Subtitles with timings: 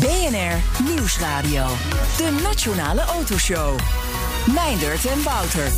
[0.00, 1.66] BNR Nieuwsradio.
[2.16, 3.78] De Nationale Autoshow.
[4.54, 5.72] Meindert en Wouter.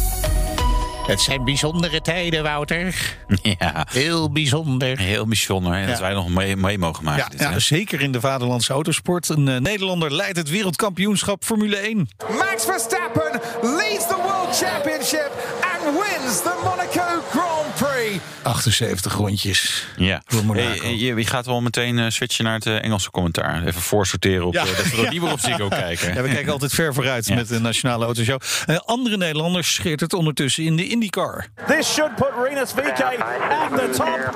[1.08, 3.16] Het zijn bijzondere tijden, Wouter.
[3.58, 4.98] Ja, Heel bijzonder.
[4.98, 7.22] heel bijzonder hè, dat wij nog mee, mee mogen maken.
[7.22, 7.58] Ja, dit, ja, hè.
[7.60, 9.28] zeker in de vaderlandse autosport.
[9.28, 12.08] Een eh, Nederlander leidt het wereldkampioenschap Formule 1.
[12.38, 18.18] Max Verstappen leads the World Championship and wins the Monaco Grand Prix.
[18.42, 19.86] 78 rondjes.
[19.96, 20.22] Ja.
[20.26, 20.82] Voor Monaco.
[20.82, 23.64] Hey, je, je gaat wel meteen eh, switchen naar het eh, Engelse commentaar.
[23.66, 24.60] Even voorsorteren op Ja.
[24.62, 26.14] eh, dat we er niet meer op Ziggo kijken.
[26.14, 27.34] Ja, we kijken altijd ver vooruit Ja.
[27.34, 28.40] met de Nationale Autoshow.
[28.66, 31.46] Eh, andere Nederlanders scheert het ondertussen in de IndyCar.
[31.68, 34.34] This should put Renus VK at the top.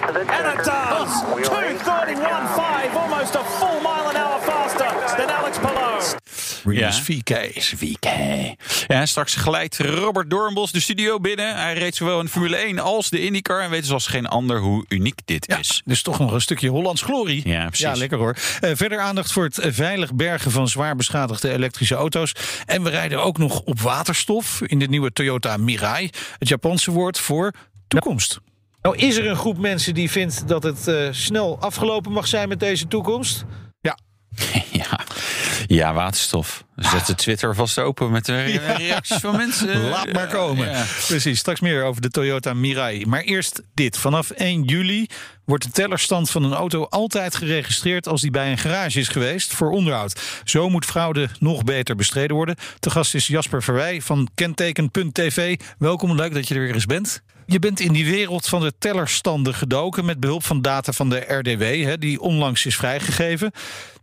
[0.00, 1.08] And it does.
[1.48, 6.13] 231.5, almost a full mile an hour faster than Alex Palou.
[6.64, 7.02] Rinus Ja.
[7.02, 7.62] VK.
[7.62, 8.56] Zwieke.
[8.86, 11.56] Ja, en straks glijdt Robert Doornbos de studio binnen.
[11.56, 13.60] Hij reed zowel in Formule 1 als de IndyCar.
[13.60, 15.82] En weet zoals geen ander hoe uniek dit Ja, is.
[15.84, 17.48] dus toch nog een stukje Hollands glorie.
[17.48, 17.84] Ja, precies.
[17.86, 18.36] Ja, lekker hoor.
[18.60, 22.32] Eh, verder aandacht voor het veilig bergen van zwaar beschadigde elektrische auto's.
[22.66, 26.10] En we rijden ook nog op waterstof in de nieuwe Toyota Mirai.
[26.38, 27.52] Het Japanse woord voor
[27.88, 28.38] toekomst.
[28.82, 32.48] Nou, is er een groep mensen die vindt dat het eh, snel afgelopen mag zijn
[32.48, 33.44] met deze toekomst?
[33.80, 33.98] Ja,
[34.72, 35.00] Ja,
[35.66, 36.64] ja waterstof.
[36.76, 39.80] Zet de Twitter vast open met de re- reacties van mensen.
[39.90, 40.70] Laat maar komen.
[40.70, 40.84] Ja.
[41.06, 43.06] Precies, straks meer over de Toyota Mirai.
[43.06, 43.98] Maar eerst dit.
[43.98, 45.06] Vanaf 1 juli
[45.44, 49.52] wordt de tellerstand van een auto altijd geregistreerd als die bij een garage is geweest
[49.52, 50.20] voor onderhoud.
[50.44, 52.56] Zo moet fraude nog beter bestreden worden.
[52.80, 55.56] Te gast is Jasper Verwij van kenteken.tv.
[55.78, 57.22] Welkom, leuk dat je er weer eens bent.
[57.46, 61.16] Je bent in die wereld van de tellerstanden gedoken met behulp van data van de
[61.28, 63.50] RDW, hè, die onlangs is vrijgegeven.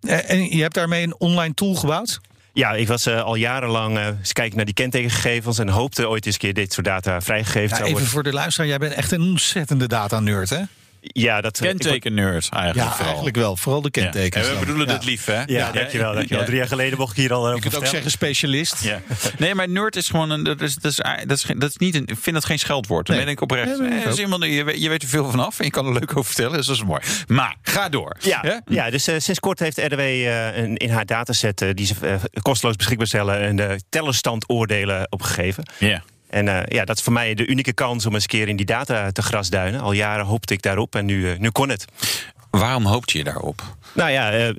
[0.02, 2.20] Eh, En je hebt daarmee een online tool gebouwd?
[2.54, 6.26] Ja, ik was eh, al jarenlang eh, eens kijken naar die kentekengegevens en hoopte ooit
[6.26, 8.10] eens een keer dit soort data vrijgegeven Ja, zou even worden.
[8.10, 10.62] voor de luisteraar, jij bent echt een ontzettende data-nerd, hè?
[11.04, 13.06] Ja, dat word- Kenteken-nerd eigenlijk Ja, vooral.
[13.06, 13.58] eigenlijk wel.
[13.58, 14.02] Vooral de Ja.
[14.02, 14.48] kentekens.
[14.48, 14.94] En we bedoelen Ja.
[14.94, 15.44] dit lief, hè?
[15.46, 16.40] Ja, dankjewel, dankjewel.
[16.40, 16.46] Ja.
[16.46, 18.84] Drie jaar geleden mocht ik hier al eh, Je kunt ook zeggen specialist.
[18.84, 19.02] Ja.
[19.38, 20.44] Nee, maar nerd is gewoon een.
[20.44, 22.02] Dat is, dat is, dat is, geen- dat is niet een.
[22.06, 23.06] Ik vind dat geen scheldwoord.
[23.08, 23.26] Dan Nee.
[23.26, 23.80] ben ik oprecht.
[23.80, 25.86] Nee, Eh, is iemand, die- je, weet, je weet er veel vanaf en je kan
[25.86, 26.58] er leuk over vertellen.
[26.58, 27.02] Dus dat is mooi.
[27.28, 28.16] Maar ga door.
[28.20, 28.62] Ja, Ja?
[28.68, 31.94] ja dus eh, sinds kort heeft RDW eh, een, in haar dataset eh, die ze
[32.02, 35.64] eh, kosteloos beschikbaar stellen een de tellerstandoordelen opgegeven.
[35.78, 36.04] Ja.
[36.32, 38.56] En eh, ja, dat is voor mij de unieke kans om eens een keer in
[38.56, 39.82] die data te grasduinen.
[39.82, 41.86] Al jaren hoopte ik daarop en nu, eh, nu kon het.
[42.50, 43.76] Waarom hoopt je daarop?
[43.94, 44.54] Nou ja,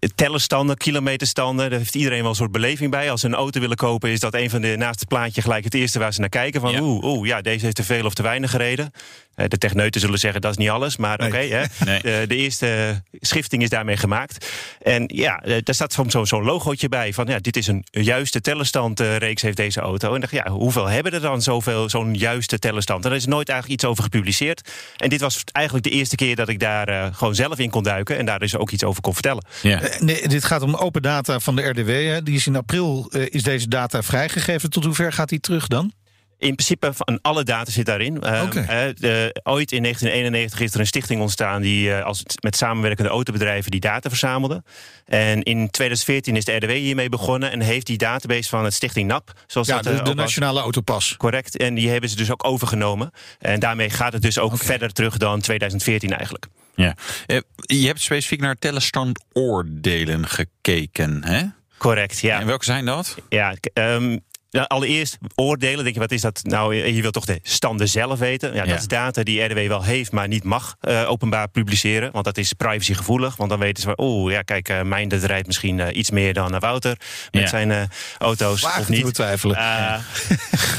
[0.00, 3.10] eh, tellerstanden, kilometerstanden, daar heeft iedereen wel een soort beleving bij.
[3.10, 5.64] Als ze een auto willen kopen, is dat een van de naast het plaatje gelijk
[5.64, 6.60] het eerste waar ze naar kijken.
[6.60, 6.80] Van Ja.
[6.80, 8.92] oeh, oeh, ja, deze heeft te veel of te weinig gereden.
[9.34, 11.38] Eh, de techneuten zullen zeggen dat is niet alles, maar oké.
[11.84, 12.00] Nee.
[12.02, 14.46] De, de eerste schifting is daarmee gemaakt.
[14.82, 18.40] En ja, eh, daar staat soms zo'n logootje bij van ja, dit is een juiste
[18.40, 20.14] tellerstandreeks heeft deze auto.
[20.14, 23.04] En dacht ja, hoeveel hebben er dan zoveel zo'n juiste tellerstand?
[23.04, 24.70] En er is nooit eigenlijk iets over gepubliceerd.
[24.96, 27.82] En dit was eigenlijk de eerste keer dat ik daar eh, gewoon zelf in kon
[27.82, 29.44] duiken en daar dus ook iets over kon vertellen.
[29.62, 29.80] Ja.
[29.98, 31.88] Nee, dit gaat om open data van de RDW.
[31.88, 32.22] Hè.
[32.22, 34.70] Die is in april eh, is deze data vrijgegeven.
[34.70, 35.92] Tot hoever gaat die terug dan?
[36.40, 38.20] In principe van alle data zit daarin.
[38.20, 38.60] Eh, Oké.
[38.60, 43.10] eh, de- ooit in 1991 is er een stichting ontstaan die eh, als, met samenwerkende
[43.10, 44.62] autobedrijven die data verzamelde.
[45.06, 49.08] En in 2014 is de RDW hiermee begonnen en heeft die database van het stichting
[49.08, 51.14] NAP, zoals Ja, dat de, eh, de was, nationale autopas.
[51.16, 51.56] correct.
[51.56, 53.10] En die hebben ze dus ook overgenomen.
[53.38, 56.46] En daarmee gaat het dus ook verder terug dan 2014 eigenlijk.
[56.74, 56.94] ja.
[57.26, 61.42] Eh, Je hebt specifiek naar tellerstandoordelen gekeken, hè?
[61.78, 62.40] Correct, ja.
[62.40, 63.16] En welke zijn dat?
[63.28, 64.18] Ja, ehm,
[64.50, 65.82] ja, allereerst oordelen.
[65.82, 66.74] Denk je, wat is dat nou?
[66.74, 68.54] Je wilt toch de standen zelf weten?
[68.54, 68.68] Ja, Ja.
[68.70, 72.12] Dat is data die RDW wel heeft, maar niet mag eh, openbaar publiceren.
[72.12, 73.36] Want dat is privacygevoelig.
[73.36, 76.34] Want dan weten ze oeh, ja, kijk, eh mijn dat rijdt misschien eh, iets meer
[76.34, 76.96] dan Wouter
[77.30, 77.48] met Ja.
[77.48, 77.88] zijn
[78.18, 78.62] auto's.
[78.64, 79.04] Of niet.
[79.04, 79.56] betwijfelen.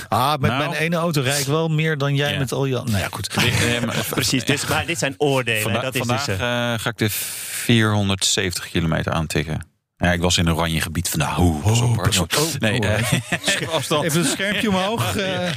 [0.10, 0.69] Ah, met Nou.
[0.69, 2.40] mijn ene auto rijd ik wel meer dan jij Ja.
[2.40, 2.74] met al je...
[2.74, 3.30] Nou ja, goed.
[4.10, 5.62] Precies, dus, maar dit zijn oordelen.
[5.62, 9.66] Vanda- dat is vandaag dus, eh, eh, ga ik de 470 kilometer aantikken.
[10.01, 11.39] Ja, ik was in een oranje gebied vandaag.
[11.39, 11.95] Oeh, pas op.
[11.95, 12.03] hoor.
[12.03, 12.33] pas op.
[12.38, 13.12] Oh, nee, oh, eh,
[13.45, 14.03] even afstand.
[14.03, 15.15] Even een schermpje omhoog.
[15.18, 15.48] eh.
[15.48, 15.53] Eh,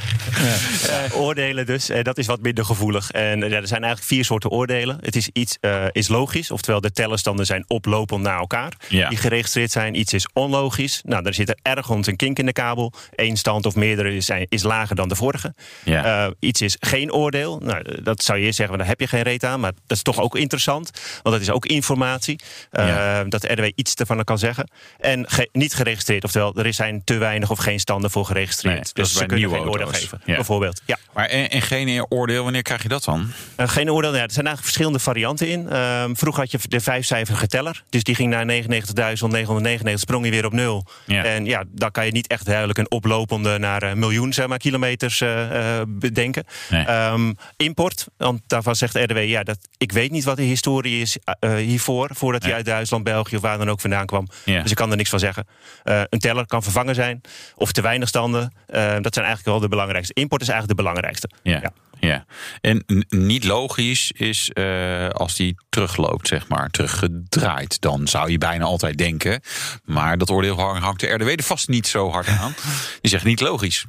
[1.16, 3.10] oordelen dus, eh, dat is wat minder gevoelig.
[3.10, 4.98] En eh, ja, er zijn eigenlijk vier soorten oordelen.
[5.00, 8.72] Het is iets eh, is logisch, oftewel de tellerstanden zijn oplopend naar elkaar.
[8.88, 9.08] Ja.
[9.08, 9.98] Die geregistreerd zijn.
[9.98, 11.00] Iets is onlogisch.
[11.04, 12.92] Nou, daar zit er ergens een kink in de kabel.
[13.14, 15.54] Eén stand of meerdere zijn, is lager dan de vorige.
[15.84, 16.24] Ja.
[16.26, 17.58] Eh, iets is geen oordeel.
[17.64, 19.60] Nou, dat zou je eerst zeggen, daar heb je geen reet aan.
[19.60, 20.90] Maar dat is toch ook interessant.
[21.22, 22.38] Want dat is ook informatie.
[22.70, 23.24] Eh, Ja.
[23.24, 24.68] Dat RDW iets ervan kan kan zeggen.
[25.00, 26.24] En ge- niet geregistreerd.
[26.24, 28.74] Oftewel, er zijn te weinig of geen standen voor geregistreerd.
[28.74, 30.00] Nee, dus ze kunnen geen oordeel auto's.
[30.00, 30.34] geven, Ja.
[30.34, 30.82] bijvoorbeeld.
[30.86, 30.98] Ja.
[31.12, 33.30] Maar en, en geen oordeel, wanneer krijg je dat dan?
[33.56, 34.14] Eh, geen oordeel.
[34.14, 35.68] Ja, er zijn eigenlijk verschillende varianten in.
[35.68, 37.82] Ehm, vroeger had je de vijfcijferige teller.
[37.90, 40.86] Dus die ging naar 99.999, sprong je weer op nul.
[41.06, 41.24] Ja.
[41.24, 44.58] En ja, dan kan je niet echt duidelijk een oplopende naar een miljoen zeg maar,
[44.58, 46.44] kilometers eh, eh, bedenken.
[46.70, 46.84] Nee.
[46.84, 51.16] Ehm, import, want daarvan zegt RDW, ja, dat, ik weet niet wat de historie is
[51.40, 52.58] eh, hiervoor, voordat hij Nee.
[52.60, 54.23] uit Duitsland, België of waar dan ook vandaan kwam.
[54.44, 54.62] Ja.
[54.62, 55.46] Dus ik kan er niks van zeggen.
[55.82, 57.20] Eh, een teller kan vervangen zijn,
[57.56, 58.52] of te weinig standen.
[58.66, 60.14] Eh, dat zijn eigenlijk wel de belangrijkste.
[60.14, 61.28] Import is eigenlijk de belangrijkste.
[61.42, 61.72] Ja.
[62.00, 62.24] ja.
[62.60, 67.80] En niet logisch is eh, als die terugloopt, zeg maar, teruggedraaid.
[67.80, 69.40] Dan zou je bijna altijd denken.
[69.84, 72.54] Maar dat oordeel hang- hangt de RDW er vast niet zo hard aan.
[73.00, 73.84] Die zegt niet logisch.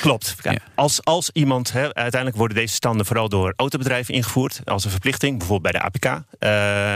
[0.00, 0.34] Klopt.
[0.42, 0.56] Ja.
[0.74, 5.72] Als, als iemand, uiteindelijk worden deze standen vooral door autobedrijven ingevoerd als een verplichting, bijvoorbeeld
[5.72, 6.24] bij de APK.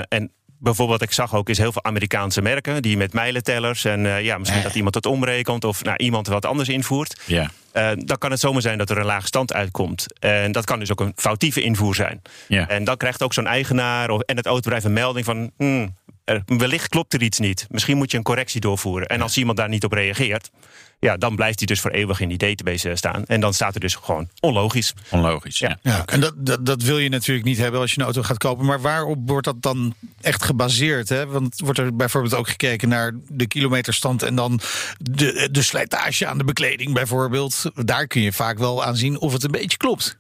[0.08, 4.24] En bijvoorbeeld, ik zag ook, is heel veel Amerikaanse merken die met mijlentellers en eh,
[4.24, 7.20] ja, misschien dat iemand dat omrekent of nou, iemand wat anders invoert.
[7.24, 7.50] Ja.
[7.72, 10.06] Eh, dan kan het zomaar zijn dat er een laag stand uitkomt.
[10.18, 12.22] En dat kan dus ook een foutieve invoer zijn.
[12.48, 12.68] Ja.
[12.68, 15.50] En dan krijgt ook zo'n eigenaar of, en het autobedrijf een melding van...
[15.56, 15.94] hmm,
[16.24, 17.66] er, wellicht klopt er iets niet.
[17.70, 19.08] Misschien moet je een correctie doorvoeren.
[19.08, 20.50] En als iemand daar niet op reageert...
[20.98, 23.24] Ja, dan blijft hij dus voor eeuwig in die database eh, staan.
[23.26, 24.94] En dan staat er dus gewoon onlogisch.
[25.10, 25.58] Onlogisch.
[25.58, 25.78] Ja.
[25.82, 28.38] Ja, en dat, dat, dat wil je natuurlijk niet hebben als je een auto gaat
[28.38, 28.66] kopen.
[28.66, 31.08] Maar waarop wordt dat dan echt gebaseerd?
[31.08, 31.26] Hè?
[31.26, 34.60] Want wordt er bijvoorbeeld ook gekeken naar de kilometerstand en dan
[34.98, 37.62] de, de slijtage aan de bekleding bijvoorbeeld.
[37.74, 40.18] Daar kun je vaak wel aan zien of het een beetje klopt.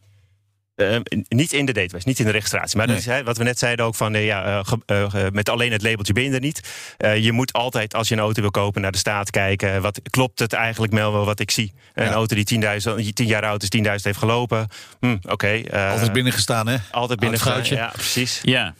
[0.76, 0.96] Eh,
[1.28, 2.76] niet in de database, niet in de registratie.
[2.76, 5.72] Maar dat is hè, wat we net zeiden ook van ja, eh, eh, met alleen
[5.72, 6.60] het labeltje ben je er niet.
[6.98, 9.82] Eh, je moet altijd, als je een auto wil kopen, naar de staat kijken.
[9.82, 11.72] Wat, klopt het eigenlijk wel wat ik zie?
[11.94, 14.68] Een auto die 10.000 10 jaar oud is, 10.000 heeft gelopen.
[15.00, 15.46] Hm, Oké.
[15.48, 16.76] eh, Altijd binnengestaan, hè?
[16.90, 17.38] Altijd binnen.
[17.38, 17.74] Vrouwtje.
[17.74, 18.40] Ja, precies.
[18.42, 18.74] Ja.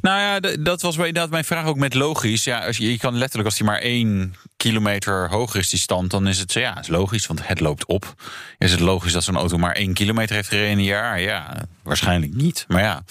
[0.00, 2.44] Nou ja, dat was inderdaad mijn vraag ook met logisch.
[2.44, 6.10] Ja, als je, je kan letterlijk, als die maar één kilometer hoger is, die stand,
[6.10, 8.14] dan is het zo, ja, is logisch, want het loopt op.
[8.58, 11.20] Is het logisch dat zo'n auto maar één kilometer heeft gereden in een jaar?
[11.20, 12.64] Ja, waarschijnlijk niet.
[12.68, 13.04] Maar ja,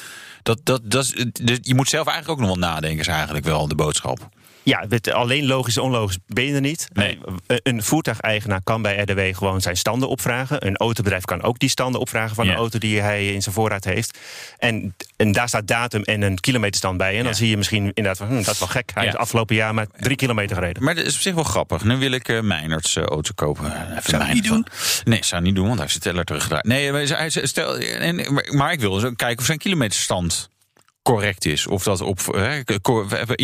[0.44, 3.68] dat, dat, dat dus je moet zelf eigenlijk ook nog wel nadenken, is eigenlijk wel
[3.68, 4.30] de boodschap.
[4.66, 6.88] Ja, het, alleen logisch en onlogisch ben je er niet.
[6.94, 7.20] Nee.
[7.48, 10.66] Eh, Een voertuigeigenaar kan bij RDW gewoon zijn standen opvragen.
[10.68, 12.52] Een autobedrijf kan ook die standen opvragen van Ja.
[12.52, 14.18] de auto die hij in zijn voorraad heeft.
[14.58, 17.12] En, en daar staat datum en een kilometerstand bij.
[17.12, 17.34] En dan Ja.
[17.34, 18.92] zie je misschien inderdaad van, hm, dat is wel gek.
[18.94, 19.10] Hij Ja.
[19.10, 20.84] is afgelopen jaar maar drie kilometer gereden.
[20.84, 21.84] Maar dat is op zich wel grappig.
[21.84, 23.66] Nu wil ik Meinerts eh, auto kopen.
[23.98, 24.66] Even Zou je niet van-
[25.04, 26.66] Nee, zou niet doen, want hij heeft zijn teller teruggedraaid.
[26.66, 30.50] Nee, stel, en, maar- maar ik wil dus ook kijken of zijn kilometerstand
[31.06, 31.68] correct is.
[31.68, 32.60] Of dat op, eh,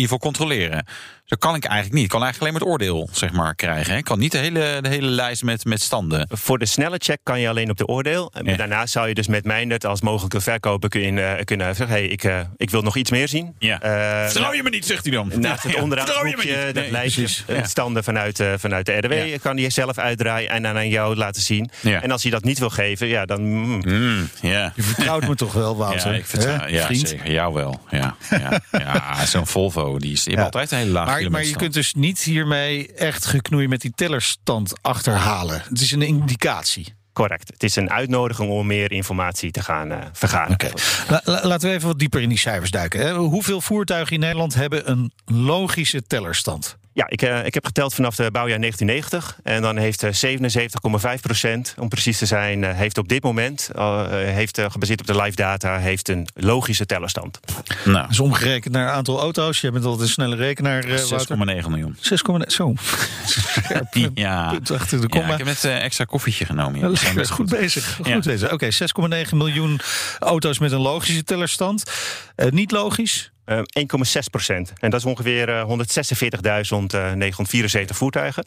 [0.02, 0.86] geval controleren.
[1.26, 2.04] Dat kan ik eigenlijk niet.
[2.04, 3.92] Ik kan eigenlijk alleen maar het oordeel zeg maar, krijgen.
[3.92, 3.98] hè.
[3.98, 6.26] Ik kan niet de hele, de hele lijst met, met standen.
[6.30, 8.30] Voor de snelle check kan je alleen op de oordeel.
[8.34, 8.56] En Ja.
[8.56, 11.96] Daarna zou je dus met Mijndert als mogelijke verkoper kunnen, eh, kunnen zeggen...
[11.96, 13.54] Hey, ik, eh, ik wil nog iets meer zien.
[13.58, 13.80] Ja.
[13.80, 15.32] Eh, Vertrouw je me niet, zegt hij dan.
[15.36, 16.74] Naast het Ja, onderaan je groepje, niet.
[16.74, 17.64] dat Nee, lijstje, Ja.
[17.66, 19.36] standen vanuit, eh, vanuit de RDW, Ja.
[19.42, 21.70] kan hij zelf uitdraaien en dan aan jou laten zien.
[21.80, 22.02] Ja.
[22.02, 23.42] En als hij dat niet wil geven, ja, dan...
[23.42, 24.72] mm, Mm, ja.
[24.76, 26.10] Je vertrouwt me toch wel, Wouter?
[26.12, 27.30] Ja, ik vertrouw, ja zeker.
[27.30, 27.80] Jou wel.
[27.90, 28.60] Ja, ja.
[28.70, 30.42] ja zo'n Volvo, die, is, die Ja.
[30.42, 33.92] altijd een hele lage Maar, maar je kunt dus niet hiermee echt geknoeid met die
[33.94, 35.62] tellerstand achterhalen.
[35.68, 36.94] Het is een indicatie.
[37.12, 37.48] Correct.
[37.52, 40.52] Het is een uitnodiging om meer informatie te gaan eh, vergaren.
[40.52, 40.70] Oké.
[41.08, 43.00] La- la- laten we even wat dieper in die cijfers duiken.
[43.00, 43.14] hè.
[43.14, 46.76] Hoeveel voertuigen in Nederland hebben een logische tellerstand?
[46.94, 49.36] Ja, ik, eh, ik heb geteld vanaf de bouwjaar 1990.
[49.42, 53.70] En dan heeft eh, 77,5 procent, om precies te zijn, eh, heeft op dit moment,
[53.74, 57.40] eh, heeft eh, gebaseerd op de live data, heeft een logische tellerstand.
[57.84, 59.60] Nou, Dus omgerekend naar aantal auto's.
[59.60, 61.20] Je bent altijd een snelle rekenaar, eh, Wouter.
[61.36, 61.96] 6,9 miljoen.
[62.00, 62.50] 6,9.
[62.52, 62.74] Zo.
[63.26, 63.96] Scherp.
[64.14, 64.50] Ja.
[64.50, 65.32] Punt achter de Ja, komma.
[65.32, 66.80] ik heb net een extra koffietje genomen.
[66.80, 67.94] Ja, lekker, best goed bezig.
[67.94, 68.18] Goed Ja.
[68.18, 68.52] bezig.
[68.52, 69.80] Oké, 6,9 miljoen
[70.18, 71.90] auto's met een logische tellerstand.
[72.36, 73.31] Eh, niet logisch?
[73.44, 74.72] Eh, 1,6 procent.
[74.78, 78.44] En dat is ongeveer eh, 146.974 voertuigen.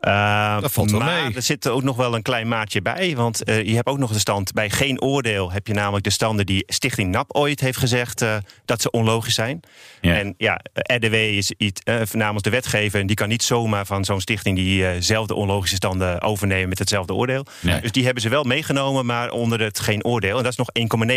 [0.00, 1.34] Eh, Dat valt wel maar mee.
[1.34, 3.16] er zit ook nog wel een klein maatje bij.
[3.16, 5.52] Want eh, je hebt ook nog de stand bij geen oordeel.
[5.52, 9.34] Heb je namelijk de standen die Stichting NAP ooit heeft gezegd eh, dat ze onlogisch
[9.34, 9.60] zijn.
[10.00, 10.14] Ja.
[10.16, 13.00] En ja, RDW is iets eh, namens de wetgever.
[13.00, 17.46] En die kan niet zomaar van zo'n stichting diezelfde onlogische standen overnemen met hetzelfde oordeel.
[17.60, 17.80] Nee.
[17.80, 20.36] Dus die hebben ze wel meegenomen, maar onder het geen oordeel.
[20.36, 20.68] En dat is nog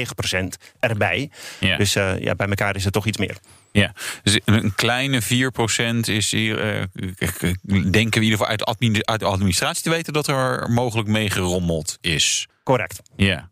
[0.05, 1.29] 1,9 procent erbij.
[1.59, 1.77] Ja.
[1.77, 3.37] Dus eh, ja, bij elkaar is het toch iets meer.
[3.71, 6.83] Ja, dus een kleine 4% is hier, eh,
[7.91, 8.65] denken we in ieder geval uit
[9.07, 12.47] uit de administratie te weten dat er mogelijk mee gerommeld is.
[12.63, 13.01] Correct.
[13.15, 13.49] Ja,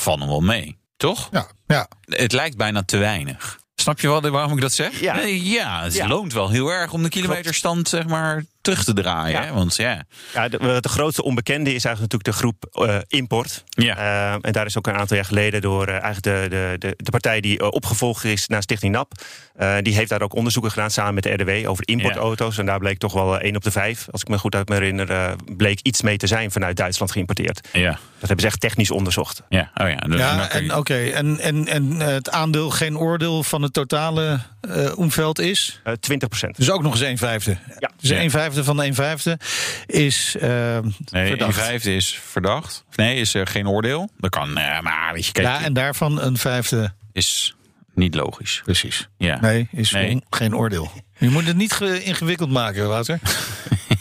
[0.00, 1.28] valt nog wel mee, toch?
[1.32, 1.46] Ja.
[1.66, 1.88] ja.
[2.04, 3.60] Het lijkt bijna te weinig.
[3.74, 5.00] Snap je wel waarom ik dat zeg?
[5.00, 5.14] Ja.
[5.14, 6.08] Nee, ja het Ja.
[6.08, 9.40] loont wel heel erg om de kilometerstand zeg maar, terug te draaien.
[9.40, 9.46] Ja.
[9.46, 9.52] Hè?
[9.52, 10.02] Want ja,
[10.34, 13.64] Ja, de, de grootste onbekende is eigenlijk natuurlijk de groep eh, import.
[13.68, 13.96] Ja.
[13.96, 16.94] Eh, en daar is ook een aantal jaar geleden door eh, eigenlijk de, de, de,
[16.96, 19.12] de partij die opgevolgd is naar Stichting NAP.
[19.56, 22.58] eh, die heeft daar ook onderzoeken gedaan samen met de RDW over importauto's.
[22.58, 24.74] En daar bleek toch wel één op de vijf, als ik me goed uit me
[24.74, 27.68] herinner, bleek iets mee te zijn vanuit Duitsland geïmporteerd.
[27.72, 29.42] ja, Dat hebben ze echt technisch onderzocht.
[29.48, 29.70] ja.
[29.74, 30.94] Oh ja, dus Ja, en oké.
[31.04, 35.80] En, en, en het aandeel geen oordeel van het totale eh omveld is?
[35.84, 36.56] Eh 20 procent.
[36.56, 37.56] Dus ook nog eens 1 vijfde.
[37.78, 37.90] Ja.
[38.00, 38.16] Dus Ja.
[38.16, 39.38] 1 vijfde van de 1 vijfde
[39.86, 40.78] is eh
[41.10, 41.56] Nee, verdacht.
[41.56, 42.84] een vijfde is verdacht.
[42.94, 44.10] Nee, is er geen oordeel.
[44.18, 46.92] Dat kan, eh, maar weet je, kijk, Ja, en daarvan een vijfde.
[47.12, 47.54] is
[47.94, 48.60] niet logisch.
[48.64, 49.08] Precies.
[49.18, 49.40] Ja.
[49.40, 50.22] Nee, is Nee.
[50.30, 50.92] geen oordeel.
[51.18, 53.18] Je moet het niet ge- ingewikkeld maken, Wouter.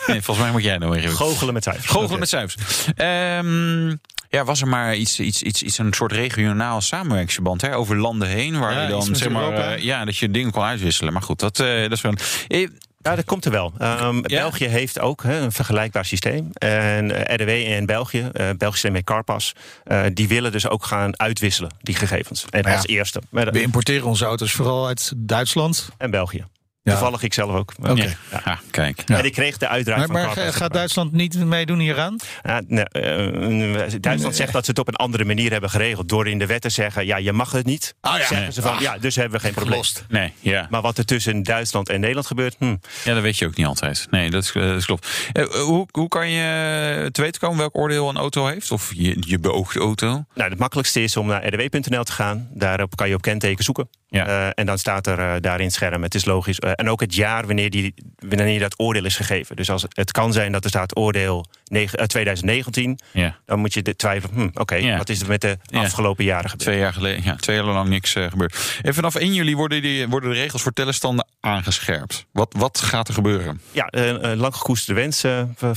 [0.05, 1.85] Volgens mij moet jij nou weer Goochelen met cijfers.
[1.87, 2.85] Goochelen met cijfers.
[2.95, 3.87] Ehm,
[4.29, 8.27] ja, was er maar iets, iets, iets, iets een soort regionaal samenwerkingsverband hè, over landen
[8.27, 11.13] heen, waar Ja, je dan zeg maar, eh, ja, dat je dingen kon uitwisselen.
[11.13, 12.13] Maar goed, dat, eh, dat is wel.
[12.47, 12.67] Eh,
[13.01, 13.73] Ja, dat komt er wel.
[13.77, 16.49] Ehm, België heeft ook een vergelijkbaar systeem.
[16.53, 21.19] En eh, RDW en België, Belgisch systeem met Carpas, eh, die willen dus ook gaan
[21.19, 22.45] uitwisselen, die gegevens.
[22.49, 23.21] En ja, als eerste.
[23.29, 25.89] We importeren onze auto's vooral uit Duitsland.
[25.97, 26.45] En België.
[26.83, 26.91] Ja.
[26.91, 27.73] Toevallig ik zelf ook.
[27.81, 28.15] Oké.
[28.31, 28.41] ja.
[28.43, 29.03] Ah, kijk.
[29.05, 29.17] Ja.
[29.17, 30.73] En ik kreeg de uitdraai Maar, van maar gaat.
[30.73, 32.19] Duitsland niet meedoen hieraan?
[32.43, 36.09] Ja, nee, eh, Duitsland zegt dat ze het op een andere manier hebben geregeld.
[36.09, 37.95] Door in de wet te zeggen, ja, je mag het niet.
[38.01, 38.25] Ah, ja.
[38.25, 39.73] Zeggen ze van, ja, dus hebben we geen probleem.
[39.73, 40.05] Gelost.
[40.09, 40.67] Nee, ja.
[40.69, 43.67] Maar wat er tussen Duitsland en Nederland gebeurt, hm, ja, dat weet je ook niet
[43.67, 44.07] altijd.
[44.09, 45.07] Nee, dat, is, eh, dat is klopt.
[45.33, 48.71] Eh, hoe, hoe kan je te weten komen welk oordeel een auto heeft?
[48.71, 50.25] Of je, je beoogde auto?
[50.33, 52.49] Nou, het makkelijkste is om naar rdw.nl te gaan.
[52.53, 53.89] Daarop kan je op kenteken zoeken.
[54.11, 54.25] Ja.
[54.27, 56.03] Eh, en dan staat er eh, daarin scherm.
[56.03, 56.59] Het is logisch.
[56.59, 57.93] Eh, en ook het jaar wanneer, die,
[58.27, 59.55] wanneer dat oordeel is gegeven.
[59.55, 62.99] Dus als, het kan zijn dat er staat oordeel negen- eh, 2019.
[63.11, 63.35] Ja.
[63.45, 64.35] Dan moet je twijfelen.
[64.35, 64.97] Hm, Oké, Ja.
[64.97, 66.69] wat is er met de afgelopen jaren gebeurd?
[66.69, 68.79] Twee jaar geleden, ja, twee jaar lang niks gebeurd.
[68.81, 72.25] En vanaf 1 juli worden, die, worden de regels voor tellenstanden aangescherpt.
[72.31, 73.61] Wat, wat gaat er gebeuren?
[73.71, 75.23] Ja, een, lang gekoesterde wens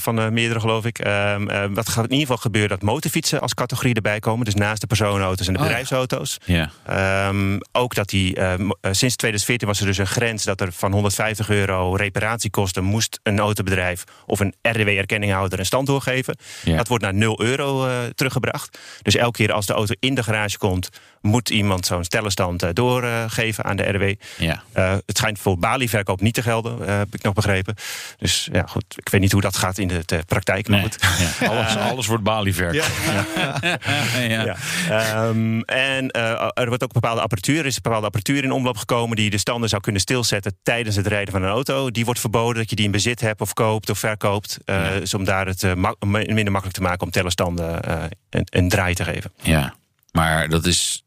[0.01, 0.99] van meerdere, geloof ik.
[0.99, 2.71] Ehm, eh, wat gaat in ieder geval gebeuren?
[2.71, 4.45] Dat motorfietsen als categorie erbij komen.
[4.45, 5.71] Dus naast de personenauto's en de Oh, ja.
[5.71, 6.39] bedrijfsauto's.
[6.87, 10.73] Ehm, ook dat die, eh, eh, sinds 2014 was er dus een grens dat er
[10.73, 16.37] van 150 euro reparatiekosten moest een autobedrijf of een RDW-erkenninghouder een stand doorgeven.
[16.65, 16.77] Ja.
[16.77, 18.79] Dat wordt naar 0 euro eh, teruggebracht.
[19.03, 20.89] Dus elke keer als de auto in de garage komt,
[21.25, 24.15] moet iemand zo'n stellenstand eh, doorgeven aan de RDW.
[24.43, 24.63] Ja.
[24.73, 27.75] Eh, het schijnt voor balieverkoop niet te gelden, eh, heb ik nog begrepen.
[28.19, 30.69] Dus ja, goed, ik weet niet hoe dat gaat in de, de praktijk.
[30.69, 30.89] Maar Nee.
[30.91, 31.09] goed.
[31.41, 31.49] Ja.
[31.55, 32.73] Alles, alles wordt balieverk.
[33.05, 33.25] Ja.
[34.21, 34.57] Ja.
[34.89, 35.27] Ja.
[35.29, 37.59] Ehm, en er wordt ook bepaalde apparatuur.
[37.59, 41.07] Er is bepaalde apparatuur in omloop gekomen die de standen zou kunnen stilzetten tijdens het
[41.07, 41.91] rijden van een auto.
[41.91, 44.59] Die wordt verboden dat je die in bezit hebt of koopt of verkoopt.
[44.65, 44.99] Ja.
[44.99, 45.63] Dus om daar het
[46.11, 47.81] minder makkelijk te maken om tellerstanden
[48.31, 49.33] een, een draai te geven.
[49.43, 49.75] Ja.
[50.13, 51.04] Maar dat is.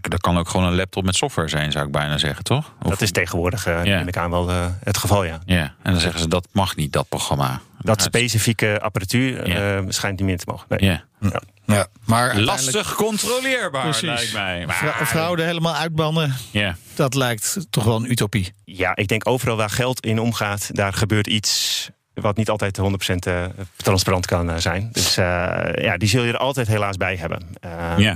[0.00, 2.72] Dat kan ook gewoon een laptop met software zijn, zou ik bijna zeggen, toch?
[2.82, 3.96] Of- Dat is tegenwoordig, eh Ja.
[3.98, 5.38] neem ik aan, wel eh, het geval, ja.
[5.44, 7.60] Ja, en dan zeggen ze dat mag niet, dat programma.
[7.82, 10.66] Dat specifieke apparatuur eh, schijnt niet meer te mogen.
[10.68, 10.90] Nee.
[10.90, 11.04] Ja.
[11.20, 11.40] Ja.
[11.66, 14.02] Ja, maar uiteindelijk Lastig controleerbaar, Precies.
[14.02, 14.66] lijkt mij.
[14.66, 16.76] Maar, fra- fraude helemaal uitbannen, Ja.
[16.94, 18.52] dat lijkt toch wel een utopie.
[18.64, 21.90] Ja, ik denk overal waar geld in omgaat, daar gebeurt iets
[22.20, 22.82] wat niet altijd 100%
[23.18, 23.44] eh,
[23.76, 24.88] transparant kan eh, zijn.
[24.92, 25.24] Dus eh,
[25.74, 27.42] ja, die zul je er altijd helaas bij hebben.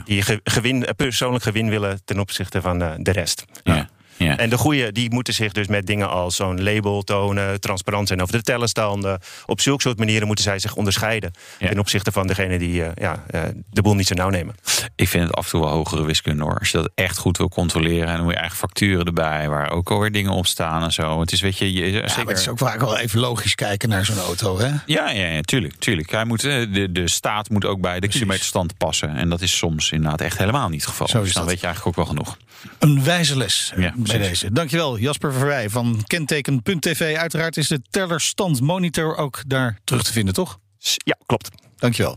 [0.05, 3.45] Die ge- gewin, persoonlijk gewin willen ten opzichte van de rest.
[3.77, 3.89] Ja.
[4.17, 4.37] Ja.
[4.37, 8.23] En de goeie, die moeten zich dus met dingen als zo'n label tonen, transparant zijn
[8.23, 9.21] over de tellenstanden.
[9.47, 11.69] Op zulke soort manieren moeten zij zich onderscheiden Ja.
[11.69, 14.55] ten opzichte van degene die eh, ja, eh, de boel niet zo nauw nemen.
[14.97, 16.59] Ik vind het af en toe wel hogere wiskunde hoor.
[16.59, 18.09] Als je dat echt goed wil controleren.
[18.09, 19.49] En dan moet je eigen facturen erbij.
[19.49, 21.21] Waar ook alweer dingen op staan en zo.
[21.21, 22.29] Het is, weet je, je Ja, maar zeker...
[22.29, 24.67] het is ook vaak wel even logisch kijken naar zo'n auto, hè?
[24.87, 25.75] Ja, ja, ja, tuurlijk.
[25.79, 26.11] tuurlijk.
[26.11, 29.17] Hij moet, eh, de, de staat moet ook bij de kilometerstand passen.
[29.17, 31.09] En dat is soms inderdaad echt helemaal niet het geval.
[31.09, 31.51] Zo is dus dan dat.
[31.51, 32.37] weet je eigenlijk ook wel genoeg.
[32.79, 34.41] Een wijze les Ja, bij precies.
[34.41, 34.53] deze.
[34.53, 37.17] Dankjewel, Jasper Verwij van Kenteken.tv.
[37.17, 40.59] Uiteraard is de tellerstand monitor ook daar terug te vinden, toch?
[40.79, 41.49] Ja, klopt.
[41.77, 42.15] Dankjewel.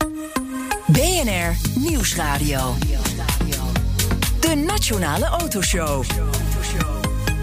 [0.85, 2.75] BNR Nieuwsradio.
[4.39, 6.05] De Nationale Autoshow.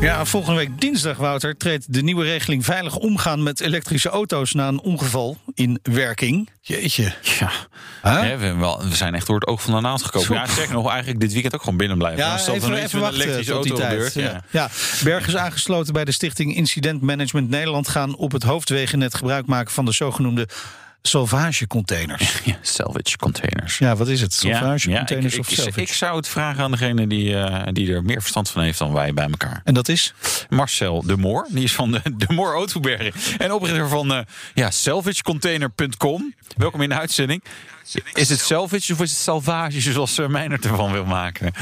[0.01, 4.69] Ja, volgende week dinsdag, Wouter, treedt de nieuwe regeling veilig omgaan met elektrische auto's na
[4.69, 6.51] een ongeval in werking.
[6.61, 7.13] Jeetje.
[7.39, 7.51] Ja,
[8.03, 8.21] Huh?
[8.21, 10.27] we, hebben wel, we zijn echt door het oog van de naald gekomen.
[10.27, 10.35] Zo.
[10.35, 12.25] Ja, zeg nog, eigenlijk dit weekend ook gewoon binnen blijven.
[12.25, 14.15] Ja, even, er iets even met een wachten elektrische tot die auto tijd.
[14.15, 14.23] Ja.
[14.23, 14.43] Ja.
[14.51, 14.69] Ja.
[15.05, 17.89] Berg is aangesloten bij de stichting Incident Management Nederland...
[17.89, 20.49] gaan op het hoofdwegennet gebruik maken van de zogenoemde
[21.09, 22.41] salvagecontainers.
[22.45, 23.79] Ja, salvage containers.
[23.79, 24.41] Ja, wat is het?
[24.43, 25.81] Ja, ja, ik, of ik, salvage?
[25.81, 28.93] ik zou het vragen aan degene die, eh, die er meer verstand van heeft dan
[28.93, 29.61] wij bij elkaar.
[29.65, 30.15] En dat is?
[30.49, 33.13] Marcel de Moor, die is van de, de Moor Autobergen.
[33.39, 34.21] En oprichter van eh
[34.55, 36.35] ja, salvagecontainer.com.
[36.57, 37.45] Welkom in de uitzending.
[38.13, 41.53] Is het salvage of is het salvage zoals uh, Meijnerd ervan wil maken?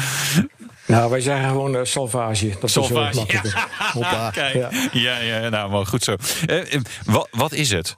[0.87, 2.57] Nou, wij zeggen gewoon uh, salvage.
[2.61, 3.09] Dat salvage.
[3.09, 3.69] is zo makkelijker.
[3.95, 4.31] Ja.
[4.35, 4.55] Kijk.
[4.55, 4.71] Ja.
[4.93, 6.17] ja, ja, nou, maar goed zo.
[6.47, 7.97] Uh, wat, wat is het?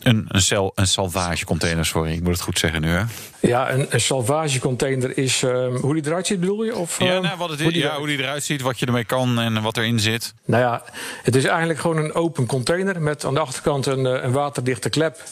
[0.00, 2.88] Een, een, cel, een salvage container, sorry, ik moet het goed zeggen nu.
[2.88, 3.02] Hè?
[3.40, 6.76] Ja, een, een salvage container is um, hoe die eruit ziet, bedoel je?
[6.76, 8.86] Of, ja, nou, wat het is, hoe, die ja, hoe die eruit ziet, wat je
[8.86, 10.34] ermee kan en wat erin zit.
[10.44, 10.82] Nou ja,
[11.22, 15.22] het is eigenlijk gewoon een open container met aan de achterkant een, een waterdichte klep.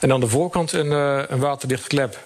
[0.00, 0.90] En aan de voorkant een,
[1.32, 2.18] een waterdichte klep.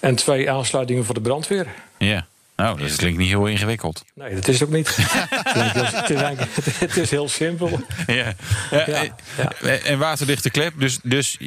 [0.00, 1.66] En twee aansluitingen voor de brandweer.
[1.98, 2.26] Ja.
[2.64, 4.04] Nou, dat klinkt niet heel ingewikkeld.
[4.14, 4.96] Nee, dat is ook niet.
[4.96, 7.80] het, is het, is heel simpel.
[8.06, 8.34] Ja.
[8.70, 9.04] ja,
[9.36, 9.78] ja.
[9.84, 11.38] En waterdichte klep, dus, dus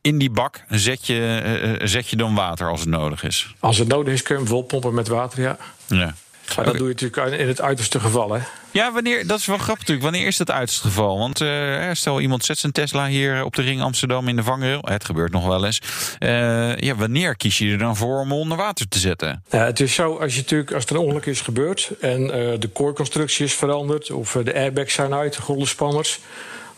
[0.00, 3.54] in die bak zet je, zet je dan water als het nodig is?
[3.58, 5.56] Als het nodig is kun je hem volpompen met water, ja.
[5.86, 6.14] Ja.
[6.56, 8.40] Maar dat doe je natuurlijk in het uiterste geval, hè?
[8.70, 10.02] Ja, wanneer, dat is wel grappig natuurlijk.
[10.10, 11.18] Wanneer is dat uiterste geval?
[11.18, 14.80] Want uh, stel iemand zet zijn Tesla hier op de ring Amsterdam in de vangrail.
[14.82, 15.80] Het gebeurt nog wel eens.
[16.18, 19.44] Uh, ja, wanneer kies je er dan voor om onder water te zetten?
[19.50, 21.90] Ja, het is zo, als, je natuurlijk, als er een ongeluk is gebeurd...
[22.00, 24.10] en uh, de core-constructie is veranderd...
[24.10, 26.04] of de airbags zijn uit, de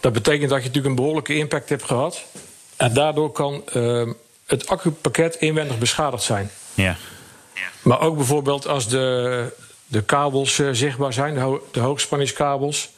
[0.00, 2.25] dat betekent dat je natuurlijk een behoorlijke impact hebt gehad.
[2.76, 3.62] En daardoor kan
[4.47, 6.50] het accupakket inwendig beschadigd zijn.
[6.75, 6.97] Ja.
[7.83, 9.52] Maar ook bijvoorbeeld als de,
[9.92, 12.90] de kabels uh, zichtbaar zijn, de, ho de hoogspanningskabels.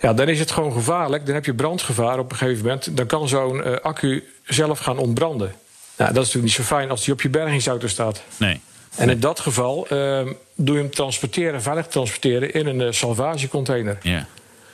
[0.00, 1.26] Ja, dan is het gewoon gevaarlijk.
[1.26, 2.96] Dan heb je brandgevaar op een gegeven moment.
[2.96, 5.54] Dan kan zo'n uh, accu zelf gaan ontbranden.
[5.96, 8.22] Nou, dat is natuurlijk niet zo fijn als die op je bergingsauto staat.
[8.36, 8.60] Nee.
[8.96, 10.20] En in dat geval uh,
[10.54, 13.98] doe je hem transporteren, veilig transporteren in een uh, salvagecontainer.
[14.02, 14.26] Ja.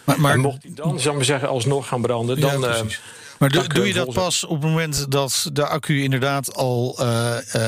[0.05, 2.61] Maar, maar, en mocht hij dan, zal ik maar zeggen, alsnog gaan branden, dan.
[2.61, 2.85] Ja,
[3.41, 7.37] maar doe, doe je dat pas op het moment dat de accu inderdaad al uh,
[7.57, 7.63] uh,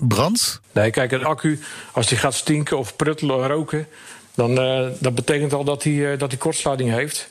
[0.00, 0.60] brandt?
[0.72, 1.60] Nee, kijk, een accu,
[1.92, 3.86] als die gaat stinken of pruttelen of roken...
[4.34, 7.28] dan uh, dat betekent al dat hij dat die kortsluiting heeft.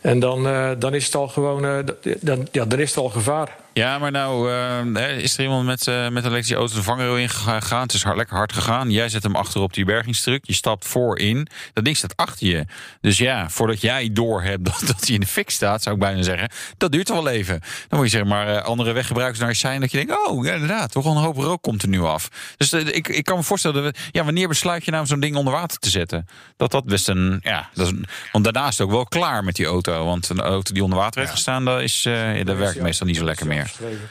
[0.00, 0.42] En dan,
[0.78, 1.84] dan is het al gewoon
[2.20, 3.56] dan, ja, dan is het al gevaar.
[3.72, 7.16] Ja, maar nou uh, is er iemand met, uh, met een elektrische auto de vangrail
[7.16, 7.82] ingegaan.
[7.82, 8.90] Het is hard, lekker hard gegaan.
[8.90, 10.46] Jij zet hem achter op die bergingstruk.
[10.46, 11.46] Je stapt voorin.
[11.72, 12.64] Dat ding staat achter je.
[13.00, 16.00] Dus ja, voordat jij door hebt dat, dat hij in de fik staat, zou ik
[16.00, 16.50] bijna zeggen.
[16.76, 17.60] Dat duurt wel even.
[17.88, 19.80] Dan moet je zeg maar uh, andere weggebruikers naar zijn.
[19.80, 22.28] Dat je denkt, oh ja, inderdaad, toch een hoop rook komt er nu af.
[22.56, 25.36] Dus ik, ik kan me voorstellen, dat we, ja, wanneer besluit je nou zo'n ding
[25.36, 26.26] onder water te zetten?
[26.56, 29.44] Dat dat best een, ja, dat is een, want daarna is het ook wel klaar
[29.44, 30.04] met die auto.
[30.04, 32.02] Want een auto die onder water heeft gestaan, dat, is,
[32.44, 33.59] dat werkt meestal niet zo lekker meer.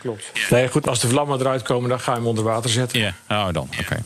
[0.02, 0.32] Klopt.
[0.50, 3.00] Nee, goed, als de vlammen eruit komen, dan ga je hem onder water zetten.
[3.00, 3.70] Ja, oh, dan.
[3.72, 3.82] Oké.
[3.82, 4.00] Okay.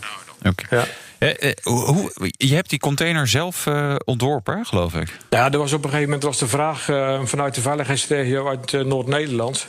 [0.44, 0.80] Okay.
[0.80, 0.86] Ja.
[1.24, 5.18] Eh, eh, hoe, je hebt die container zelf uh, ontworpen, geloof ik.
[5.30, 8.72] Ja, er was op een gegeven moment was de vraag uh, vanuit de veiligheidsregio uit
[8.72, 9.68] uh, Noord-Nederland.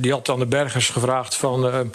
[0.00, 1.90] die had aan de bergers gevraagd van,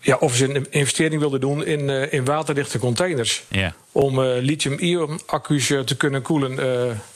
[0.00, 3.42] ja, of ze een investering wilden doen in, in waterdichte containers.
[3.48, 3.74] Ja.
[3.92, 6.58] Om lithium-ion accu's te kunnen koelen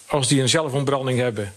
[0.06, 1.52] als die een zelfontbranding hebben.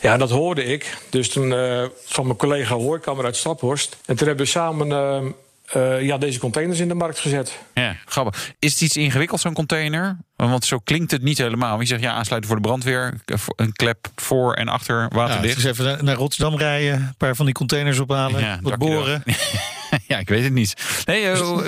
[0.00, 0.96] Ja, dat hoorde ik.
[1.10, 3.96] Dus toen uh, van mijn collega Hoorkamer uit Staphorst.
[4.06, 5.30] En toen hebben we samen uh,
[5.76, 7.58] uh, ja, deze containers in de markt gezet.
[7.74, 8.52] Ja, grappig.
[8.58, 10.16] Is het iets ingewikkeld, zo'n container?
[10.36, 11.80] Want zo klinkt het niet helemaal.
[11.80, 13.20] Je zegt ja, aansluiten voor de brandweer.
[13.56, 15.60] Een klep voor en achter waterdicht.
[15.60, 16.94] Ja, dus even naar Rotterdam rijden.
[16.94, 18.40] Een paar van die containers ophalen.
[18.40, 19.22] Ja, wat boren.
[20.06, 20.74] ja, ik weet het niet.
[21.04, 21.62] Nee, nee zo,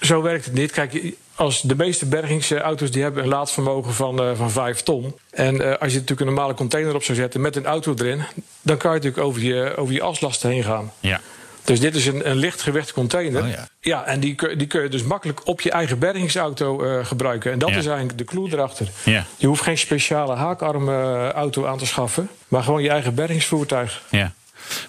[0.00, 0.70] zo, werkt het niet.
[0.70, 5.14] Kijk, als de meeste bergingsauto's die hebben een laadvermogen van, uh, van 5 ton.
[5.30, 8.22] En uh, als je natuurlijk een normale container op zou zetten met een auto erin,
[8.62, 10.92] dan kan je natuurlijk over je, over je aslasten heen gaan.
[11.00, 11.20] Ja.
[11.64, 13.42] Dus dit is een, een lichtgewicht container.
[13.42, 13.68] Oh, ja.
[13.80, 17.52] ja, en die, die kun je dus makkelijk op je eigen bergingsauto uh, gebruiken.
[17.52, 17.76] En dat ja.
[17.76, 18.88] is eigenlijk de clue erachter.
[19.04, 19.24] Ja.
[19.36, 20.88] Je hoeft geen speciale haakarm
[21.30, 24.02] auto aan te schaffen, maar gewoon je eigen bergingsvoertuig.
[24.10, 24.32] Ja.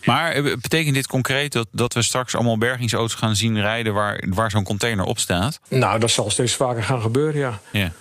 [0.05, 4.51] Maar betekent dit concreet dat, dat we straks allemaal bergingsauto's gaan zien rijden waar, waar
[4.51, 5.59] zo'n container op staat?
[5.69, 7.59] Nou, dat zal steeds vaker gaan gebeuren, ja.
[7.71, 7.91] ja.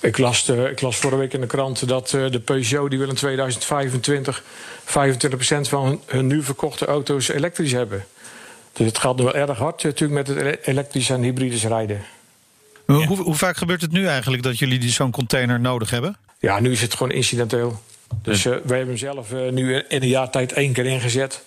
[0.00, 2.98] Ik las, uh, ik las vorige week in de krant dat uh, de Peugeot die
[2.98, 4.42] wil in 2025
[4.86, 4.90] 25%
[5.60, 8.04] van hun nu verkochte auto's elektrisch hebben.
[8.72, 12.04] Dus het gaat nu wel erg hard natuurlijk met het elektrisch en hybrides rijden.
[12.86, 12.94] Ja.
[12.94, 16.16] Hoe, hoe, vaak gebeurt het nu eigenlijk dat jullie zo'n container nodig hebben?
[16.38, 17.82] Ja, nu is het gewoon incidenteel.
[18.22, 21.42] Dus uh, wij hebben hem zelf uh, nu in een jaar tijd één keer ingezet.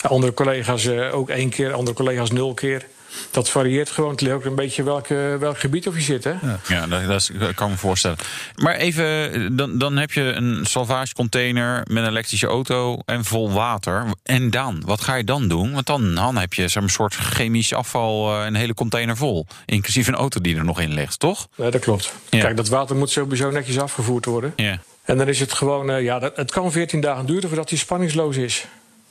[0.00, 2.86] Andere collega's uh, ook één keer, andere collega's nul keer.
[3.30, 4.10] Dat varieert gewoon.
[4.10, 6.24] Het ligt ook een beetje welk, welk gebied of je zit.
[6.24, 6.30] Hè?
[6.30, 8.16] Ja, ja dat, dat, kan ik me voorstellen.
[8.56, 13.52] Maar even, dan, dan heb je een salvage container met een elektrische auto en vol
[13.52, 14.04] water.
[14.22, 14.82] En dan?
[14.84, 15.72] Wat ga je dan doen?
[15.72, 19.46] Want dan, dan heb je een soort chemisch afval, een hele container vol.
[19.66, 21.48] Inclusief een auto die er nog in ligt, toch?
[21.56, 22.12] Nee, dat klopt.
[22.30, 22.40] Ja.
[22.40, 24.52] Kijk, dat water moet sowieso netjes afgevoerd worden.
[24.56, 24.78] Ja.
[25.06, 27.78] En dan is het gewoon, uh, ja, dat, het kan 14 dagen duren voordat hij
[27.78, 28.66] spanningsloos is.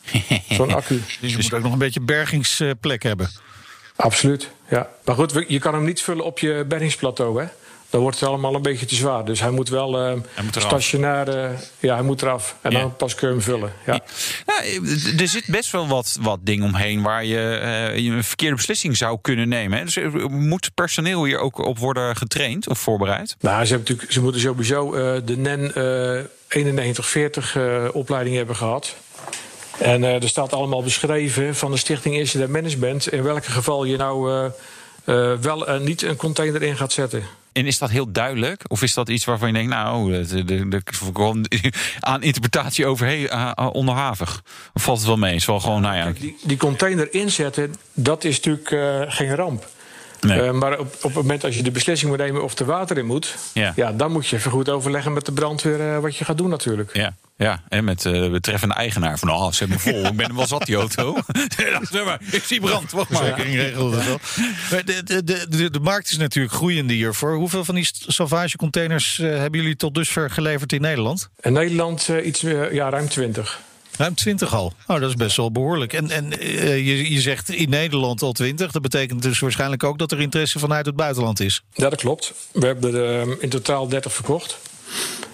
[0.49, 1.01] Zo'n accu.
[1.19, 3.29] Dus je moet ook nog een beetje bergingsplek hebben.
[3.95, 4.89] Absoluut, ja.
[5.05, 7.47] Maar goed, je kan hem niet vullen op je bergingsplateau, hè.
[7.95, 9.25] Dan wordt het allemaal een beetje te zwaar.
[9.25, 10.67] Dus hij moet wel eh, moet eraf.
[10.67, 11.27] stationair...
[11.29, 12.55] eh, ja, hij moet eraf.
[12.61, 12.79] En Ja.
[12.79, 13.73] dan pas kun je hem vullen.
[13.85, 13.99] Ja.
[14.45, 18.55] Nou, er zit best wel wat, wat dingen omheen waar je, eh, je een verkeerde
[18.55, 19.77] beslissing zou kunnen nemen.
[19.77, 19.83] Hè.
[19.83, 23.35] Dus er moet personeel hier ook op worden getraind of voorbereid?
[23.39, 28.55] Nou, ze, hebben natuurlijk, ze moeten sowieso eh, de NEN eh 9140 eh, opleiding hebben
[28.55, 28.95] gehad.
[29.79, 33.11] En eh, er staat allemaal beschreven van de Stichting Incident Management...
[33.11, 34.45] in welke geval je nou eh,
[35.31, 37.23] eh, wel en niet een container in gaat zetten.
[37.55, 38.61] En is dat heel duidelijk?
[38.67, 40.25] Of is dat iets waarvan je denkt, nou,
[40.69, 41.45] dat- gewoon
[41.99, 44.43] aan interpretatie overheen uh, onderhavig?
[44.73, 45.35] Of valt het wel mee?
[45.35, 49.67] Is wel gewoon, nou ja, die, die container inzetten, dat is natuurlijk eh, geen ramp.
[50.25, 50.41] Nee.
[50.41, 52.97] Eh, maar op, op het moment als je de beslissing moet nemen of er water
[52.97, 53.35] in moet...
[53.53, 53.91] Ja.
[53.91, 56.89] dan moet je even goed overleggen met de brandweer eh, wat je gaat doen natuurlijk.
[56.93, 60.15] Ja, ja, en met eh, de betreffende eigenaar van, oh, ze hebben me vol, ik
[60.15, 61.15] ben wel zat, die auto.
[61.57, 63.23] Ja, zeg maar, ik zie brand, wacht maar.
[63.23, 64.19] Verzekering regelt dat wel.
[64.71, 67.35] Maar De, de, de, de, markt is natuurlijk groeiende hiervoor.
[67.35, 71.29] Hoeveel van die salvage containers eh, hebben jullie tot dusver geleverd in Nederland?
[71.39, 73.59] In Nederland eh, iets, meer, ja, ruim 20.
[73.97, 74.73] Ruim 20 al.
[74.87, 75.93] Oh, dat is best wel behoorlijk.
[75.93, 78.71] En, en eh, je, je zegt in Nederland al 20.
[78.71, 81.63] Dat betekent dus waarschijnlijk ook dat er interesse vanuit het buitenland is.
[81.73, 82.33] Ja, dat klopt.
[82.51, 84.57] We hebben er eh, in totaal 30 verkocht.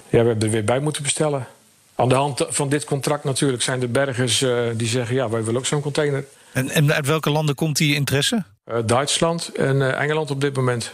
[0.09, 1.47] Ja, we hebben er weer bij moeten bestellen.
[1.95, 5.15] Aan de hand van dit contract natuurlijk zijn er bergers eh, die zeggen...
[5.15, 6.25] ja, wij willen ook zo'n container.
[6.53, 8.43] En, en uit welke landen komt die interesse?
[8.63, 10.91] Eh, Duitsland en eh, Engeland op dit moment.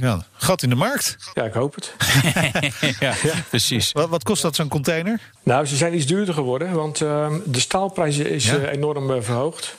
[0.00, 1.16] Ja, gat in de markt.
[1.34, 1.92] Ja, ik hoop het.
[3.00, 3.14] Ja,
[3.48, 3.92] precies.
[3.92, 5.20] Wat, wat kost dat zo'n container?
[5.42, 8.56] Nou, ze zijn iets duurder geworden, want eh, de staalprijs is Ja?
[8.56, 9.76] eh, enorm eh, verhoogd.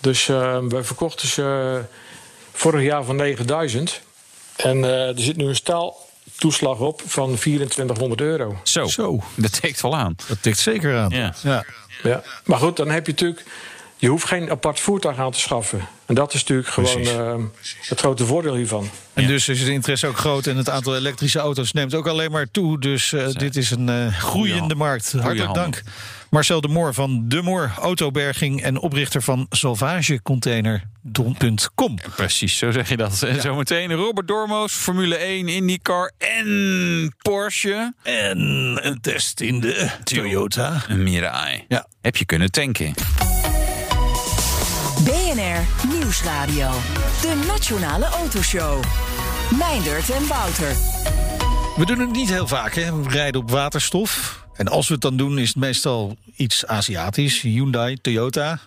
[0.00, 1.80] Dus eh we verkochten ze
[2.52, 4.00] vorig jaar van 9000.
[4.56, 8.60] En eh, er zit nu een staaltoeslag op van 2400 euro.
[8.62, 9.22] Zo, Zo.
[9.34, 10.14] dat tikt wel aan.
[10.28, 11.10] Dat tikt zeker aan.
[11.10, 11.34] Ja.
[11.42, 11.64] Ja.
[12.02, 12.22] Ja.
[12.44, 13.44] Maar goed, dan heb je natuurlijk...
[14.00, 15.80] Je hoeft geen apart voertuig aan te schaffen.
[16.06, 17.34] En dat is natuurlijk gewoon eh,
[17.88, 18.90] het grote voordeel hiervan.
[19.12, 22.30] En dus is het interesse ook groot en het aantal elektrische auto's neemt ook alleen
[22.30, 22.80] maar toe.
[22.80, 25.12] Dus eh, dit is een eh, groeiende markt.
[25.12, 25.82] Hartelijk dank.
[26.30, 31.98] Marcel de Moor van De Moor Autoberging en oprichter van salvagecontainer.com.
[32.16, 33.22] Precies, zo zeg je dat.
[33.22, 37.94] En zometeen Robert Dormoos, Formule 1, IndyCar en Porsche.
[38.02, 38.38] En
[38.82, 40.84] een test in de Toyota.
[40.88, 41.64] Een Mirai.
[41.68, 41.86] Ja.
[42.00, 42.94] Heb je kunnen tanken.
[45.04, 46.70] BNR Nieuwsradio.
[47.22, 48.84] De Nationale Autoshow.
[49.58, 50.72] Meindert en Wouter.
[51.76, 53.02] We doen het niet heel vaak, hè?
[53.02, 54.42] We rijden op waterstof.
[54.54, 57.40] En als we het dan doen, is het meestal iets Aziatisch.
[57.40, 58.58] Hyundai, Toyota.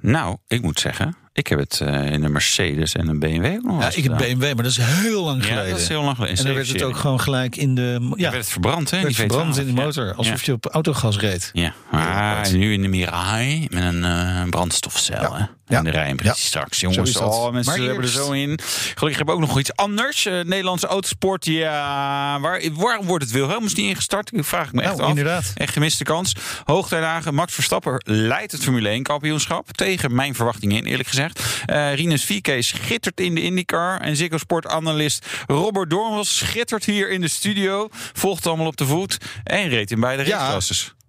[0.00, 3.62] Nou, ik moet zeggen, ik heb het eh, in een Mercedes en een BMW ook
[3.62, 4.16] nog Ja, ik heb.
[4.18, 5.70] BMW, maar dat is heel lang Ja, geleden.
[5.70, 6.38] dat is heel lang geleden.
[6.38, 8.12] En dan werd het ook gewoon gelijk in de...
[8.14, 8.96] Ja, werd het verbrand, hè?
[8.96, 9.58] werd die verbrand V12.
[9.60, 9.84] in de Ja.
[9.84, 10.14] motor.
[10.14, 10.42] Alsof Ja.
[10.44, 11.50] je op autogas reed.
[11.52, 15.20] Ja, maar nu in de Mirai met een eh, brandstofcel.
[15.20, 15.36] Ja.
[15.36, 15.44] Hè?
[15.68, 15.78] Ja.
[15.78, 16.48] En de rijimpressie Ja.
[16.48, 16.80] straks.
[16.80, 18.58] Jongens, oh, mensen Maar hebben er zo in.
[18.94, 20.26] Gelukkig heb ik ook nog iets anders.
[20.26, 22.40] Eh, Nederlandse autosport, ja.
[22.40, 24.32] Waar, waar wordt het Wilhelmus niet ingestart?
[24.32, 25.08] Ik vraag ik me echt Nou, af.
[25.08, 25.52] inderdaad.
[25.54, 26.34] Echt gemiste kans.
[26.64, 27.34] Hoogtijdagen.
[27.34, 29.72] Max Verstappen leidt het Formule 1 kampioenschap.
[29.72, 31.25] Tegen mijn verwachtingen in, eerlijk gezegd.
[31.66, 34.00] Eh Rinus Vieke schittert in de IndyCar.
[34.00, 37.88] En Ziggo Sport analist Robert Doornbos schittert hier in de studio.
[38.12, 39.18] Volgt allemaal op de voet.
[39.44, 40.60] En reed in beide Ja.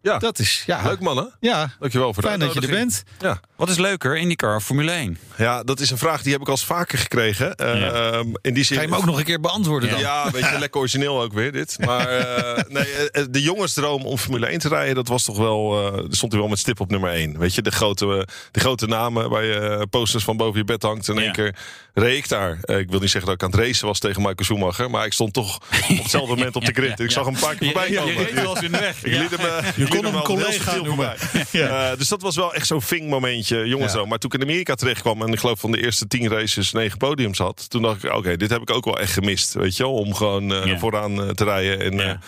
[0.02, 0.82] Ja, Dat is, ja.
[0.84, 1.24] leuk man hè?
[1.40, 3.04] Ja, Dankjewel voor de fijn dat je er bent.
[3.20, 3.40] Ja.
[3.56, 5.18] Wat is leuker, IndyCar of Formule 1?
[5.38, 7.56] ja, dat is een vraag die heb ik al eens vaker gekregen.
[7.56, 7.92] Eh, Ja.
[7.92, 10.00] ehm, in die zin, Ga je hem ook nog een keer beantwoorden dan?
[10.00, 11.78] Ja, een beetje lekker origineel ook weer dit.
[11.86, 15.88] Maar eh, nee, eh, de jongensdroom om Formule 1 te rijden, dat was toch wel.
[15.98, 17.38] eh stond hij wel met stip op nummer 1.
[17.40, 21.08] Weet je, de grote, de grote namen waar je posters van boven je bed hangt.
[21.08, 21.22] In Ja.
[21.22, 21.56] één keer
[21.94, 22.58] reed ik daar.
[22.62, 24.90] Eh, ik wil niet zeggen dat ik aan het racen was tegen Michael Schumacher.
[24.90, 25.56] Maar ik stond toch
[25.90, 27.00] op hetzelfde moment op de grid.
[27.00, 28.14] Ik zag hem een paar keer voorbij Je, komen.
[28.14, 29.04] je reed wel eens in de weg.
[29.04, 31.16] Ik liet hem, eh, Je kon hem collega noemen.
[31.20, 31.46] voorbij.
[31.68, 33.92] Eh, dus dat was wel echt zo'n ving momentje, jongens.
[33.94, 33.98] Ja.
[34.00, 34.06] zo.
[34.06, 36.72] Maar toen ik in Amerika terecht kwam en ik geloof van de eerste tien races
[36.72, 39.78] negen podiums had, toen dacht ik, oké, dit heb ik ook wel echt gemist, weet
[39.78, 40.80] je wel, om gewoon eh, Ja.
[40.80, 42.20] vooraan eh, te rijden en Ja.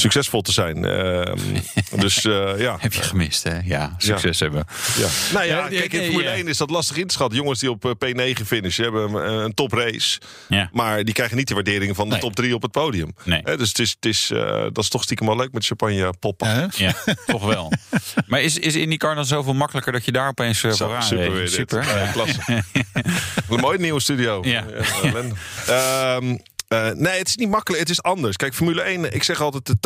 [0.00, 0.84] Succesvol te zijn.
[0.84, 1.36] Ehm,
[2.04, 2.76] dus eh, ja.
[2.80, 3.58] Heb je gemist, hè?
[3.64, 4.64] Ja, succes hebben.
[4.98, 5.08] Ja.
[5.32, 6.34] Nou ja, Ja, kijk, in Formule ja.
[6.34, 7.38] 1 is dat lastig in te schatten.
[7.38, 10.20] Jongens die op eh, P9 finishen, hebben een, een toprace.
[10.48, 10.68] Ja.
[10.72, 12.20] Maar die krijgen niet de waardering van de Nee.
[12.20, 13.14] top 3 op het podium.
[13.24, 13.40] Nee.
[13.44, 14.38] Hè, dus het is, het is, eh,
[14.72, 16.70] dat is toch stiekem wel leuk met champagne poppen.
[16.76, 16.92] Ja,
[17.26, 17.72] toch wel.
[18.26, 21.32] Maar is, is IndyCar dan zoveel makkelijker dat je daar opeens uh, Zo, vooraan super
[21.32, 21.48] weer.
[21.48, 21.86] Super.
[22.12, 22.40] Klasse.
[23.48, 24.42] een mooi nieuwe studio.
[24.44, 24.64] Ja.
[25.66, 26.36] Ehm,
[26.68, 27.80] eh, nee, het is niet makkelijk.
[27.82, 28.36] Het is anders.
[28.36, 29.76] Kijk, Formule 1, ik zeg altijd de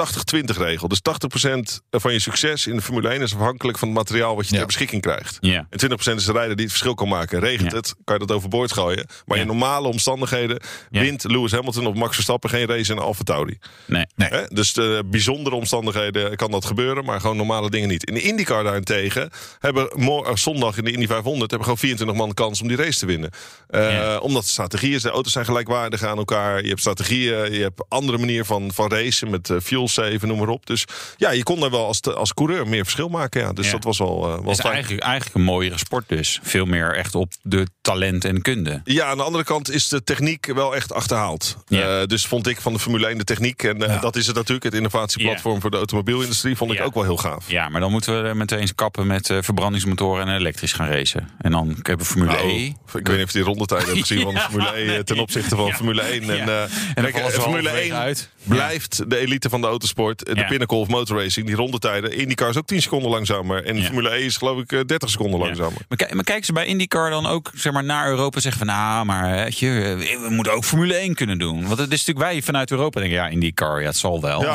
[0.55, 0.88] 80-20 regel.
[0.88, 4.45] Dus 80% van je succes in de Formule 1 is afhankelijk van het materiaal wat
[4.45, 4.57] je Ja.
[4.59, 5.37] ter beschikking krijgt.
[5.40, 5.66] Ja.
[5.71, 7.40] En 20% is de rijder die het verschil kan maken.
[7.40, 7.77] Regent Ja.
[7.77, 9.07] het, kan je dat overboord gooien.
[9.27, 13.59] Maar in normale omstandigheden wint Lewis Hamilton of Max Verstappen geen race in Alfa Tauri.
[13.87, 14.05] Nee.
[14.16, 14.42] Hè?
[14.49, 18.05] Dus de bijzondere omstandigheden kan dat gebeuren, maar gewoon normale dingen niet.
[18.05, 22.16] In de IndyCar daarentegen hebben mor- eh, zondag in de Indy 500 hebben gewoon 24
[22.16, 23.31] man kans om die race te winnen.
[23.68, 24.16] Eh.
[24.21, 26.71] Omdat de strategie is, de auto's zijn gelijkwaardig aan elkaar.
[26.73, 30.39] Je hebt strategieën, je hebt andere manier van, van racen met eh, fuel save, noem
[30.39, 30.67] maar op.
[30.67, 30.85] Dus
[31.17, 33.41] ja, je kon daar wel als, te- als coureur meer verschil maken.
[33.41, 33.53] Ja.
[33.53, 33.73] Dus Ja.
[33.73, 34.73] dat was wel, eh, fijn.
[34.73, 36.39] eigenlijk, eigenlijk een mooiere sport dus.
[36.43, 38.81] Veel meer echt op de talent en kunde.
[38.85, 41.57] Ja, aan de andere kant is de techniek wel echt achterhaald.
[41.67, 42.01] Ja.
[42.01, 43.63] Eh, dus vond ik van de Formule 1 de techniek.
[43.63, 46.57] En dat is het natuurlijk, het innovatieplatform voor de automobielindustrie.
[46.57, 47.51] Vond ik ook wel heel gaaf.
[47.51, 51.29] Ja, maar dan moeten we meteen kappen met verbrandingsmotoren en elektrisch gaan racen.
[51.39, 52.65] En dan hebben we Formule E.
[52.67, 52.75] ik
[53.07, 55.05] weet niet of die rondetijden hebt gezien van Formule 1 nee.
[55.05, 55.73] ten opzichte van.
[55.73, 56.31] Formule 1.
[56.31, 56.62] En,
[56.94, 58.29] En kijk, vallen ze Formule halverwege 1 uit.
[58.42, 60.22] Blijft de elite van de autosport.
[60.24, 60.46] eh, De Ja.
[60.46, 61.46] pinnacle of motorracing.
[61.46, 62.12] Die rondetijden.
[62.18, 63.64] IndyCar is ook 10 seconden langzamer.
[63.64, 63.83] En Ja.
[63.85, 65.44] Formule E is geloof ik eh, 30 seconden Ja.
[65.44, 65.78] langzamer.
[65.88, 68.66] Maar, kijk- maar kijken ze bij IndyCar dan ook zeg maar, naar Europa en zeggen
[68.66, 68.74] van...
[68.76, 71.57] nou, maar weet je, eh, we moeten ook Formule 1 kunnen doen.
[71.66, 73.18] Want het is natuurlijk wij vanuit Europa denken...
[73.18, 74.40] ja, IndyCar, ja, het zal wel.
[74.40, 74.46] Hè?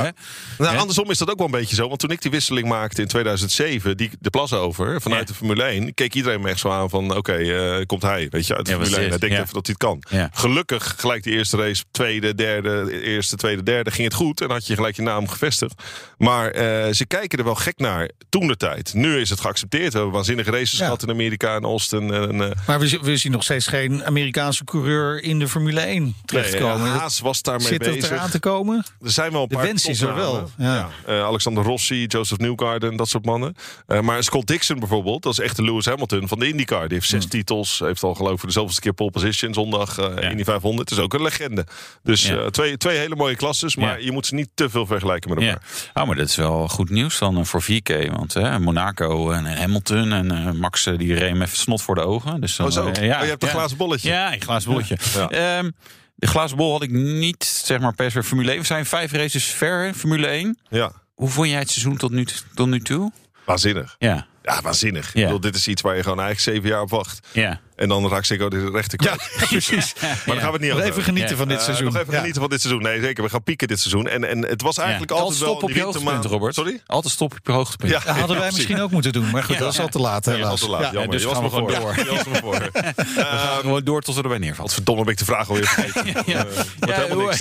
[0.58, 0.78] Nou, Hè?
[0.78, 1.88] andersom is dat ook wel een beetje zo.
[1.88, 5.64] Want toen ik die wisseling maakte in 2007, die, de plas over, vanuit de Formule
[5.64, 8.66] 1, keek iedereen me echt zo aan van, oké, eh, komt hij, weet je, uit
[8.66, 9.04] de Formule 1.
[9.04, 10.30] is Hij denkt even dat hij het kan.
[10.42, 14.42] Gelukkig, gelijk die eerste race, tweede, derde, eerste, tweede, derde, ging het goed.
[14.42, 15.74] En had je gelijk je naam gevestigd.
[16.18, 18.94] Maar eh, ze kijken er wel gek naar toen de tijd.
[18.94, 19.92] Nu is het geaccepteerd.
[19.92, 20.84] We hebben waanzinnige races Ja.
[20.86, 22.14] gehad in Amerika en Austin.
[22.14, 25.82] En, eh, Maar we, zien- we zien nog steeds geen Amerikaanse coureur in de Formule
[25.88, 26.82] 1 terechtkomen.
[26.90, 28.12] nee, Haas was daarmee Zit dat bezig.
[28.12, 28.86] eraan te komen?
[29.02, 30.90] Er zijn wel een De paar wens is er wel, ja.
[31.06, 33.56] Eh, Alexander Rossi, Joseph Newgarden, dat soort mannen.
[34.02, 36.88] Maar Scott Dixon bijvoorbeeld, dat is echt de Lewis Hamilton van de IndyCar.
[36.88, 37.30] Die heeft zes Hmm.
[37.30, 40.20] titels, heeft al geloof ik voor de zoveelste keer pole position zondag Ja.
[40.20, 40.90] Indy 500.
[40.90, 41.66] Het is ook een legende.
[42.04, 43.36] Dus twee, twee hele mooie
[43.76, 44.06] maar Ja.
[44.06, 45.50] je moet ze niet te veel vergelijken met Ja.
[45.50, 45.64] elkaar.
[45.94, 48.12] Oh, maar dat is wel goed nieuws dan eh, voor VK.
[48.12, 52.02] Want hè, Monaco en Hamilton en eh, Max eh, die reem even snot voor de
[52.02, 52.42] ogen.
[52.42, 52.80] Dus dan, Oh, zo.
[52.82, 54.10] eh, Oh, je hebt een glazen bolletje.
[54.10, 54.98] Ja, een glazen bolletje.
[55.14, 55.30] Ja.
[55.30, 55.70] Ehm,
[56.16, 58.60] de glazen bol had ik niet, zeg maar, per se Formule 1.
[58.60, 60.58] We zijn vijf races ver, hè, Formule 1.
[60.70, 63.12] Ja, Hoe vond jij het seizoen tot nu, tot nu toe?
[63.46, 63.96] waanzinnig.
[64.00, 65.14] Ja, Ja, waanzinnig.
[65.14, 65.20] Ja.
[65.20, 67.28] Ik bedoel, dit is iets waar je gewoon eigenlijk zeven jaar op wacht.
[67.34, 67.60] ja.
[67.78, 69.30] En dan raak ik ook de rechter kwijt.
[69.50, 69.94] precies.
[70.02, 71.38] Maar daar gaan we het niet Nog over even genieten Ja.
[71.38, 71.86] van dit Eh, seizoen.
[71.86, 72.18] nog even Ja.
[72.20, 72.82] genieten van dit seizoen.
[72.84, 73.24] Nee, zeker.
[73.24, 74.08] We gaan pieken dit seizoen.
[74.08, 75.18] En, en het was eigenlijk Ja.
[75.18, 75.50] altijd wel...
[75.50, 76.56] stop op die je hoogtepunt, Robert.
[76.56, 76.82] Sorry?
[76.86, 77.92] Altijd stop op je hoogtepunt.
[77.92, 78.00] Ja.
[78.06, 79.30] Dat hadden wij misschien ook moeten doen.
[79.32, 80.50] Maar goed, dat is al te laat Ja, helaas.
[80.50, 80.82] al te laat.
[80.82, 80.92] Ja.
[80.92, 81.12] Jammer.
[81.12, 81.96] dus Je was gaan me we gewoon voor.
[81.96, 82.06] door.
[82.06, 82.60] Je was me voor.
[83.16, 84.74] We gaan gewoon door tot erbij neervalt.
[84.74, 86.24] Verdomme, ben ik de vraag alweer vergeten.
[86.26, 86.46] Ja.
[86.46, 87.40] Eh, Ja, helemaal niks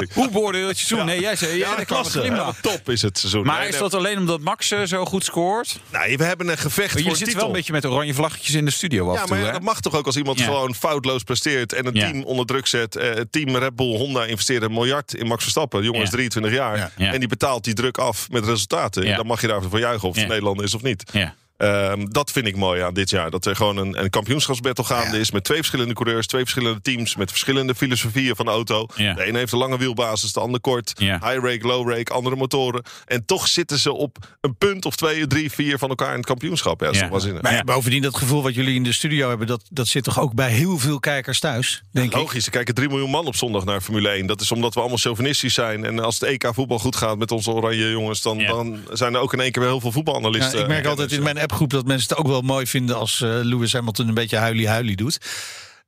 [0.00, 0.14] niks.
[0.14, 1.06] Hoe beoordeel je het seizoen?
[1.06, 2.52] Nee, jij zei, ja, Ja, de klasse.
[2.60, 3.44] top is het seizoen.
[3.46, 5.80] Maar is dat alleen omdat Max eh, zo goed scoort?
[5.92, 8.54] Nee, we hebben een gevecht Je voor zit een wel een beetje met oranje vlaggetjes
[8.54, 9.52] in de studio af Ja, toe, maar hè?
[9.52, 10.44] dat mag toch ook als iemand Ja.
[10.44, 12.10] gewoon foutloos presteert en een Ja.
[12.10, 12.96] team onder druk zet.
[12.96, 15.78] Eh, het team Red Bull Honda investeert een miljard in Max Verstappen.
[15.80, 16.12] De jongen is Ja.
[16.14, 16.76] 23 jaar.
[16.76, 16.90] Ja.
[16.96, 17.12] Ja.
[17.12, 19.16] En die betaalt die druk af met resultaten.
[19.16, 20.28] Dan mag je daarvoor juichen of het.
[20.28, 21.10] Nederlander is of niet.
[21.12, 21.34] Ja.
[21.60, 23.30] Ehm, dat vind ik mooi aan dit jaar.
[23.30, 25.30] Dat er gewoon een, een kampioenschapsbattle gaande is.
[25.30, 27.16] Met twee verschillende coureurs, twee verschillende teams.
[27.16, 28.86] Met verschillende filosofieën van de auto.
[28.94, 29.14] Ja.
[29.14, 30.92] De ene heeft een lange wielbasis, de ander kort.
[30.94, 31.18] Ja.
[31.22, 32.82] High rake, low rake, andere motoren.
[33.06, 36.26] En toch zitten ze op een punt of twee, drie, vier van elkaar in het
[36.26, 36.80] kampioenschap.
[36.80, 37.42] Ja, dat.
[37.42, 37.64] Maar Ja.
[37.64, 40.50] bovendien, dat gevoel wat jullie in de studio hebben, dat, dat zit toch ook bij
[40.50, 42.16] heel veel kijkers thuis, denk ik.
[42.16, 44.26] Logisch, er kijken 3 miljoen man op zondag naar Formule 1.
[44.26, 45.84] Dat is omdat we allemaal chauvinistisch zijn.
[45.84, 48.22] En als het EK voetbal goed gaat met onze oranje jongens...
[48.22, 48.46] dan, Ja.
[48.46, 50.60] dan zijn er ook in één keer weer heel veel Ja, voetbalanalisten.
[50.60, 53.28] ik merk altijd in mijn appgroep dat mensen het ook wel mooi vinden als eh,
[53.42, 55.18] Lewis Hamilton een beetje huilie-huilie doet.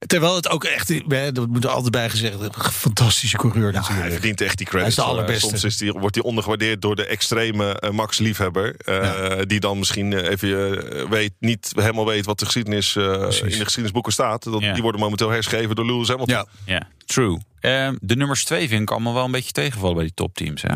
[0.07, 3.81] Terwijl het ook echt, hè, dat moet er altijd bij gezegd, een fantastische coureur Hij
[3.81, 4.12] natuurlijk.
[4.12, 4.98] verdient echt die Hij credits.
[4.98, 5.48] is de allerbeste.
[5.48, 8.75] Soms is die, wordt hij ondergewaardeerd door de extreme eh, Max-liefhebber.
[8.77, 13.64] eh, Die dan misschien even weet, niet helemaal weet wat de geschiedenis, eh, in de
[13.64, 14.42] geschiedenisboeken staat.
[14.44, 14.72] Dat, Ja.
[14.72, 16.35] Die worden momenteel herschreven door Lewis Hamilton.
[16.37, 16.46] Ja.
[16.64, 17.38] Ja, true.
[17.61, 20.75] Ehm, de nummers twee vind ik allemaal wel een beetje tegenvallen bij die topteams, hè?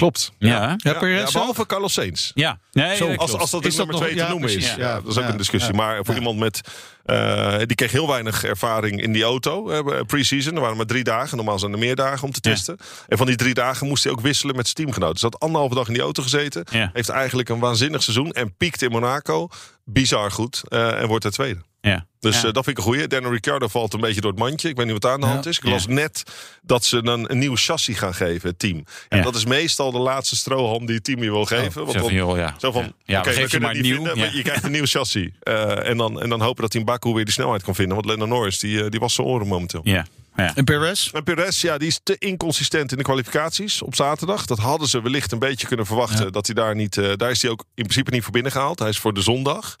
[0.00, 0.32] Klopt.
[0.38, 0.74] Ja.
[0.76, 2.30] Ja, Perez behalve Carlos Sainz.
[2.34, 2.58] Ja.
[2.72, 4.54] Nee, Zo, dat Als, als dat Is dat nummer nog- twee te ja, noemen is.
[4.54, 4.94] precies, Ja, ja.
[5.00, 5.70] dat is ook een discussie.
[5.72, 5.76] ja.
[5.76, 6.20] Maar voor Ja.
[6.20, 6.60] iemand met...
[7.04, 9.70] eh, die kreeg heel weinig ervaring in die auto.
[9.70, 10.54] eh, Pre-season.
[10.54, 11.36] Er waren maar drie dagen.
[11.36, 12.54] Normaal zijn er meer dagen om te Ja.
[12.54, 12.76] testen.
[13.08, 15.12] En van die drie dagen moest hij ook wisselen met zijn teamgenoten.
[15.12, 16.64] Dus hij had anderhalve dag in die auto gezeten.
[16.70, 16.90] Ja.
[16.92, 18.32] Heeft eigenlijk een waanzinnig seizoen.
[18.32, 19.48] En piekt in Monaco.
[19.84, 20.62] Bizar goed.
[20.68, 21.60] eh, en wordt er tweede.
[21.80, 22.06] Ja.
[22.20, 22.46] Dus Ja.
[22.48, 23.06] eh, dat vind ik een goeie.
[23.06, 24.68] Daniel Ricciardo valt een beetje door het mandje.
[24.68, 25.56] Ik weet niet wat daar aan de hand is.
[25.58, 25.92] Ik las Ja.
[25.92, 26.22] net
[26.62, 28.84] dat ze een, een nieuw chassis gaan geven, het team.
[29.08, 29.24] En Ja.
[29.24, 31.82] dat is meestal de laatste strohalm die het team je wil geven.
[31.84, 32.54] want Zo van, joh, ja.
[32.58, 33.94] zo van, Ja, we je kunnen maar nieuw.
[33.94, 34.24] vinden, Ja.
[34.24, 35.28] maar je krijgt een nieuw chassis.
[35.40, 37.94] Eh, en, dan, en dan hopen dat hij in Baku weer die snelheid kan vinden.
[37.94, 39.80] Want Lennon Norris, die, eh, die was zijn oren momenteel.
[39.84, 40.06] Ja.
[40.36, 40.54] Ja.
[40.54, 41.10] En Perez?
[41.12, 44.46] En Perez, ja, die is te inconsistent in de kwalificaties op zaterdag.
[44.46, 46.32] Dat hadden ze wellicht een beetje kunnen verwachten.
[46.32, 46.96] Dat hij daar niet.
[46.96, 48.78] eh, daar is hij ook in principe niet voor binnengehaald.
[48.78, 49.76] Hij is voor de zondag.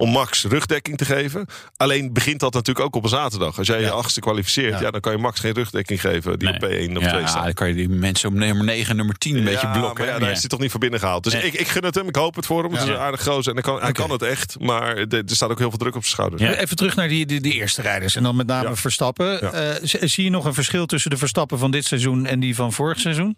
[0.00, 1.46] Om Max rugdekking te geven.
[1.76, 3.58] Alleen begint dat natuurlijk ook op een zaterdag.
[3.58, 4.80] Als jij je achtste kwalificeert, ja.
[4.80, 4.90] Ja.
[4.90, 6.38] dan kan je Max geen rugdekking geven.
[6.38, 7.44] Die op P1 of ja, 2 staat.
[7.44, 10.04] dan kan je die mensen op nummer 9 en nummer 10 een beetje Ja, blokken.
[10.04, 10.34] maar ja, daar Ja.
[10.34, 11.24] is hij toch niet voor binnengehaald.
[11.24, 11.42] Dus Nee.
[11.42, 12.08] ik, ik gun het hem.
[12.08, 12.72] Ik hoop het voor hem.
[12.72, 12.94] Het is Ja.
[12.94, 13.48] een aardig gozer.
[13.56, 14.56] En hij kan, hij kan het echt.
[14.60, 16.42] Maar er, er staat ook heel veel druk op zijn schouders.
[16.42, 16.54] Ja.
[16.54, 18.76] Even terug naar die, die, die eerste rijders en dan met name Ja.
[18.76, 19.26] Verstappen.
[19.26, 19.52] Ja.
[19.52, 22.72] Eh, zie je nog een verschil tussen de Verstappen van dit seizoen en die van
[22.72, 23.36] vorig seizoen?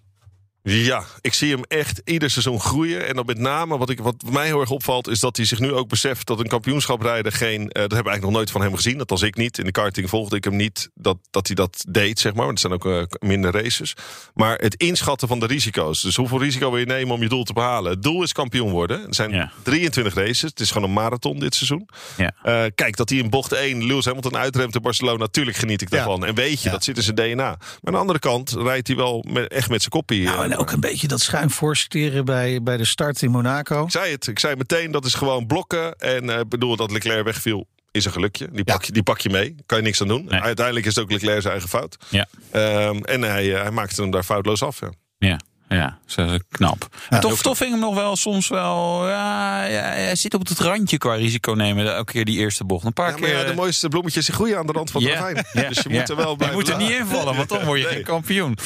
[0.65, 3.07] Ja, ik zie hem echt ieder seizoen groeien.
[3.09, 5.09] En dan met name, wat, ik, wat mij heel erg opvalt...
[5.09, 7.61] is dat hij zich nu ook beseft dat een kampioenschap rijden geen...
[7.61, 8.99] eh, dat hebben we eigenlijk nog nooit van hem gezien.
[8.99, 9.59] Dat als ik niet.
[9.59, 12.45] In de karting volgde ik hem niet dat, dat hij dat deed, zeg maar.
[12.47, 13.95] Want het zijn ook eh, minder races.
[14.35, 16.03] Maar het inschatten van de risico's.
[16.03, 17.91] Dus hoeveel risico wil je nemen om je doel te behalen?
[17.93, 19.01] Het doel is kampioen worden.
[19.07, 19.53] Er zijn Ja.
[19.63, 20.41] 23 races.
[20.41, 21.89] Het is gewoon een marathon dit seizoen.
[22.17, 22.33] Ja.
[22.43, 25.19] Eh, kijk, dat hij in bocht 1 Lewis Hamilton uitremt in Barcelona...
[25.19, 25.97] natuurlijk geniet ik Ja.
[25.97, 26.25] daarvan.
[26.27, 27.35] En weet je, dat zit in zijn DNA.
[27.45, 30.29] Maar aan de andere kant rijdt hij wel met, echt met zijn koppie.
[30.53, 33.85] En ook een beetje dat schuin voorsteren bij, bij de start in Monaco.
[33.85, 34.27] Ik zei het.
[34.27, 35.95] Ik zei meteen, dat is gewoon blokken.
[35.99, 38.49] En eh, ik bedoel, dat Leclerc wegviel, is een gelukje.
[38.53, 39.55] Die pak, je, die pak je mee.
[39.67, 40.25] Kan je niks aan doen.
[40.25, 40.41] Nee.
[40.41, 41.97] Uiteindelijk is het ook Leclerc zijn eigen fout.
[42.09, 42.27] Ja.
[42.51, 44.81] Ehm, en hij, eh, hij maakte hem daar foutloos af.
[44.81, 44.91] Ja.
[45.19, 45.41] Ja,
[45.77, 46.89] ja, is knap.
[47.21, 49.09] toch, toch vind ik hem nog wel soms wel.
[49.09, 51.95] Ja, ja, hij zit op het randje qua risico nemen.
[51.95, 52.85] Elke keer die eerste bocht.
[52.85, 53.39] Een paar Ja, maar keer.
[53.39, 55.99] ja, de mooiste bloemetjes groeien aan de rand van Ja, de ja, Dus je ja.
[55.99, 57.95] moet er wel Je blijven moet er niet invallen, want dan word je Nee.
[57.95, 58.59] geen kampioen.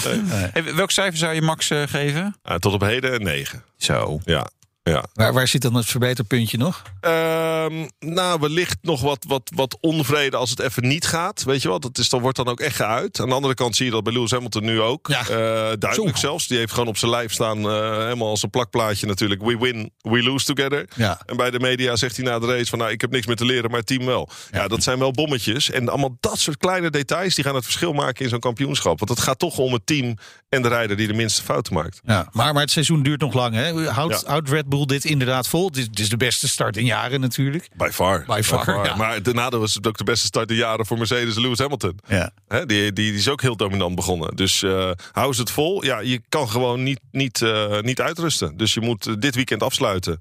[0.53, 2.37] Hey, welk cijfer zou je Max eh, geven?
[2.43, 3.63] Ah, tot op heden een 9.
[3.77, 4.21] Zo.
[4.25, 4.47] Ja.
[4.91, 5.05] Ja.
[5.15, 6.83] Waar, waar zit dan het verbeterpuntje nog?
[7.01, 11.43] Ehm, nou, wellicht nog wat, wat, wat onvrede als het even niet gaat.
[11.43, 11.83] Weet je wat?
[11.83, 13.21] Dat is, dan wordt dan ook echt geuit.
[13.21, 15.07] Aan de andere kant zie je dat bij Lewis Hamilton nu ook.
[15.09, 15.21] Ja.
[15.21, 15.27] Eh,
[15.79, 16.27] duidelijk Zo.
[16.27, 16.47] zelfs.
[16.47, 19.43] Die heeft gewoon op zijn lijf staan, eh, helemaal als een plakplaatje natuurlijk.
[19.43, 20.89] We win, we lose together.
[20.95, 21.21] Ja.
[21.27, 22.79] En bij de media zegt hij na de race van...
[22.79, 24.29] nou, ik heb niks meer te leren, maar het team wel.
[24.51, 25.71] Ja, dat zijn wel bommetjes.
[25.71, 27.35] En allemaal dat soort kleine details...
[27.35, 28.99] die gaan het verschil maken in zo'n kampioenschap.
[28.99, 30.17] Want het gaat toch om het team
[30.49, 32.01] en de rijder die de minste fouten maakt.
[32.05, 33.55] Ja, maar, maar het seizoen duurt nog lang.
[33.55, 33.91] Hè?
[33.91, 35.67] Houdt, houdt Red Bull dit inderdaad vol?
[35.67, 37.69] Het is, de beste start in jaren natuurlijk.
[37.77, 38.25] By far.
[38.27, 38.97] By far, ja.
[38.97, 41.99] Maar nadeel was het ook de beste start in jaren voor Mercedes en Lewis Hamilton.
[42.07, 42.31] Ja.
[42.49, 44.37] Hè, die, die, die is ook heel dominant begonnen.
[44.37, 45.85] Dus eh hou ze het vol.
[45.85, 48.57] Ja, je kan gewoon niet, niet, eh, niet uitrusten.
[48.57, 50.19] Dus je moet eh, dit weekend afsluiten.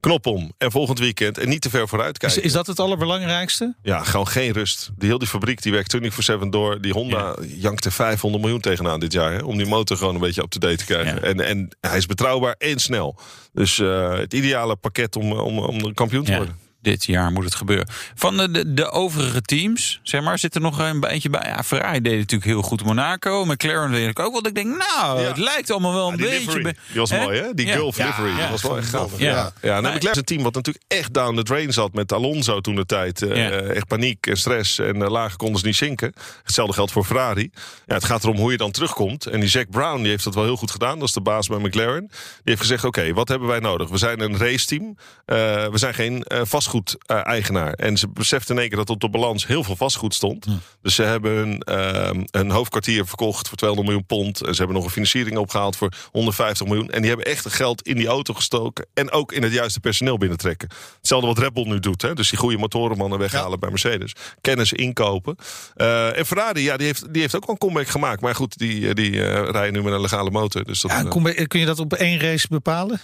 [0.00, 0.52] Knop om.
[0.58, 1.38] En volgend weekend.
[1.38, 2.42] En niet te ver vooruit Is, kijken.
[2.42, 3.74] is dat het allerbelangrijkste?
[3.82, 4.90] Ja, gewoon geen rust.
[4.96, 5.96] Die, heel die fabriek die werkt
[6.42, 6.80] 24-7 door.
[6.80, 9.32] Die Honda jankt er 500 miljoen tegenaan dit jaar.
[9.32, 11.14] Hè, om die motor gewoon een beetje up-to-date te krijgen.
[11.14, 11.20] Ja.
[11.20, 13.18] En, en hij is betrouwbaar en snel.
[13.52, 16.58] Dus eh, het ideale pakket om, om, om de kampioen te Ja, worden.
[16.82, 17.88] Dit jaar moet het gebeuren.
[18.14, 21.42] Van de, de, de overige teams, zeg maar, zit er nog een beetje bij.
[21.56, 23.44] Ja, Ferrari deed natuurlijk heel goed Monaco.
[23.44, 24.32] McLaren deed ik ook.
[24.32, 25.26] Want ik denk, nou, Ja.
[25.28, 26.38] het lijkt allemaal wel een Ja, beetje...
[26.38, 27.20] livery, bij- die was Hè?
[27.22, 27.54] mooi, hè?
[27.54, 27.74] Die Ja.
[27.74, 28.36] Gulf livery.
[28.36, 29.18] Dat was wel echt gaaf.
[29.18, 29.26] Ja.
[29.26, 32.12] Ja, nou, Maar- McLaren is een team wat natuurlijk echt down the drain zat met
[32.12, 33.22] Alonso toen de tijd.
[33.22, 33.50] Eh, Ja.
[33.50, 36.12] Echt paniek en stress en eh, lager konden ze niet zinken.
[36.42, 37.50] Hetzelfde geldt voor Ferrari.
[37.86, 39.26] Ja, het gaat erom hoe je dan terugkomt.
[39.26, 40.98] En die Zack Brown die heeft dat wel heel goed gedaan.
[40.98, 42.06] Dat is de baas bij McLaren.
[42.08, 42.10] Die
[42.44, 43.88] heeft gezegd, oké, wat hebben wij nodig?
[43.88, 44.96] We zijn een raceteam.
[45.26, 45.36] Eh
[45.68, 46.40] we zijn geen eh,
[46.70, 47.72] vastgoed-eigenaar.
[47.72, 50.46] en ze beseften in één keer dat op de balans heel veel vastgoed stond.
[50.82, 54.46] Dus ze hebben hun, ehm, een hoofdkwartier verkocht voor 200 miljoen pond.
[54.46, 56.90] En ze hebben nog een financiering opgehaald voor 150 miljoen.
[56.90, 58.86] En die hebben echt het geld in die auto gestoken.
[58.94, 60.68] En ook in het juiste personeel binnentrekken.
[60.96, 62.02] Hetzelfde wat Red Bull nu doet.
[62.02, 62.14] Hè?
[62.14, 64.12] Dus die goede motorenmannen weghalen bij Mercedes.
[64.40, 65.36] Kennis inkopen.
[65.74, 68.20] Eh, en Ferrari, ja, die heeft, die heeft ook wel een comeback gemaakt.
[68.20, 70.64] Maar goed, die, eh, die eh, rijden nu met een legale motor.
[70.64, 73.00] Dus dat, Ja, eh, kun je dat op één race bepalen?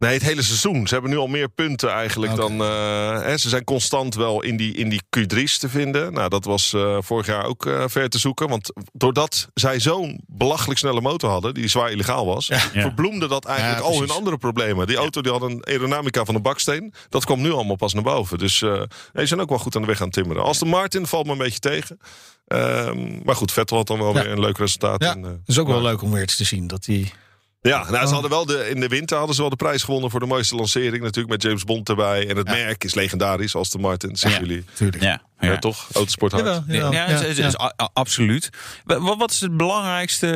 [0.00, 0.86] Nee, het hele seizoen.
[0.86, 2.60] Ze hebben nu al meer punten eigenlijk dan.
[2.62, 6.12] eh, hè, ze zijn constant wel in die, in die Q3's te vinden.
[6.12, 8.48] Nou, dat was eh, vorig jaar ook eh, ver te zoeken.
[8.48, 13.78] Want doordat zij zo'n belachelijk snelle motor hadden, die zwaar illegaal was, verbloemde dat eigenlijk
[13.80, 14.86] Ja, al hun andere problemen.
[14.86, 16.92] Die auto die had een aerodynamica van een baksteen.
[17.08, 18.38] Dat kwam nu allemaal pas naar boven.
[18.38, 18.78] Dus nee,
[19.12, 20.42] ze zijn ook wel goed aan de weg aan het timmeren.
[20.42, 21.98] Als de Martin valt me een beetje tegen.
[22.46, 24.22] Ehm, maar goed, Vettel had dan wel Ja.
[24.22, 25.02] weer een leuk resultaat.
[25.02, 26.66] Ja, En, is ook wel leuk om weer te zien.
[26.66, 27.12] Dat die...
[27.60, 30.10] ja, nou, ze hadden wel de, in de winter hadden ze wel de prijs gewonnen
[30.10, 31.02] voor de mooiste lancering.
[31.02, 32.28] Natuurlijk met James Bond erbij.
[32.28, 34.64] En het merk is legendarisch als de Martin, zeggen jullie.
[34.74, 35.02] Tuurlijk.
[35.02, 35.50] Ja, Ja.
[35.52, 35.58] ja.
[35.58, 35.88] toch?
[35.92, 36.62] Autosport hard.
[36.66, 37.60] Ja, ja,
[37.92, 38.50] absoluut.
[38.84, 40.26] Wa- Wat, wat is het belangrijkste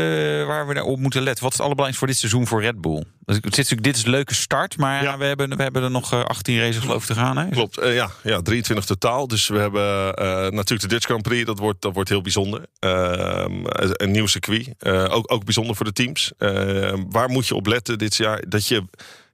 [0.46, 1.42] waar we op moeten letten?
[1.44, 3.04] Wat is het allerbelangrijkste voor dit seizoen voor Red Bull?
[3.24, 5.18] Dus het zit natuurlijk, dit is een leuke start, maar Ja.
[5.18, 7.36] we, hebben, we hebben er nog eh, 18 races geloof ik te gaan.
[7.36, 7.48] Hè?
[7.48, 9.28] Klopt, eh, ja, ja, 23 totaal.
[9.28, 11.44] Dus we hebben eh, natuurlijk de Dutch Grand Prix.
[11.46, 12.60] Dat wordt, dat wordt heel bijzonder.
[12.78, 13.52] Ehm,
[13.92, 14.68] een nieuw circuit.
[14.78, 16.32] Eh, ook, ook bijzonder voor de teams.
[16.38, 18.42] Ehm, waar moet je op letten dit jaar?
[18.48, 18.84] Dat je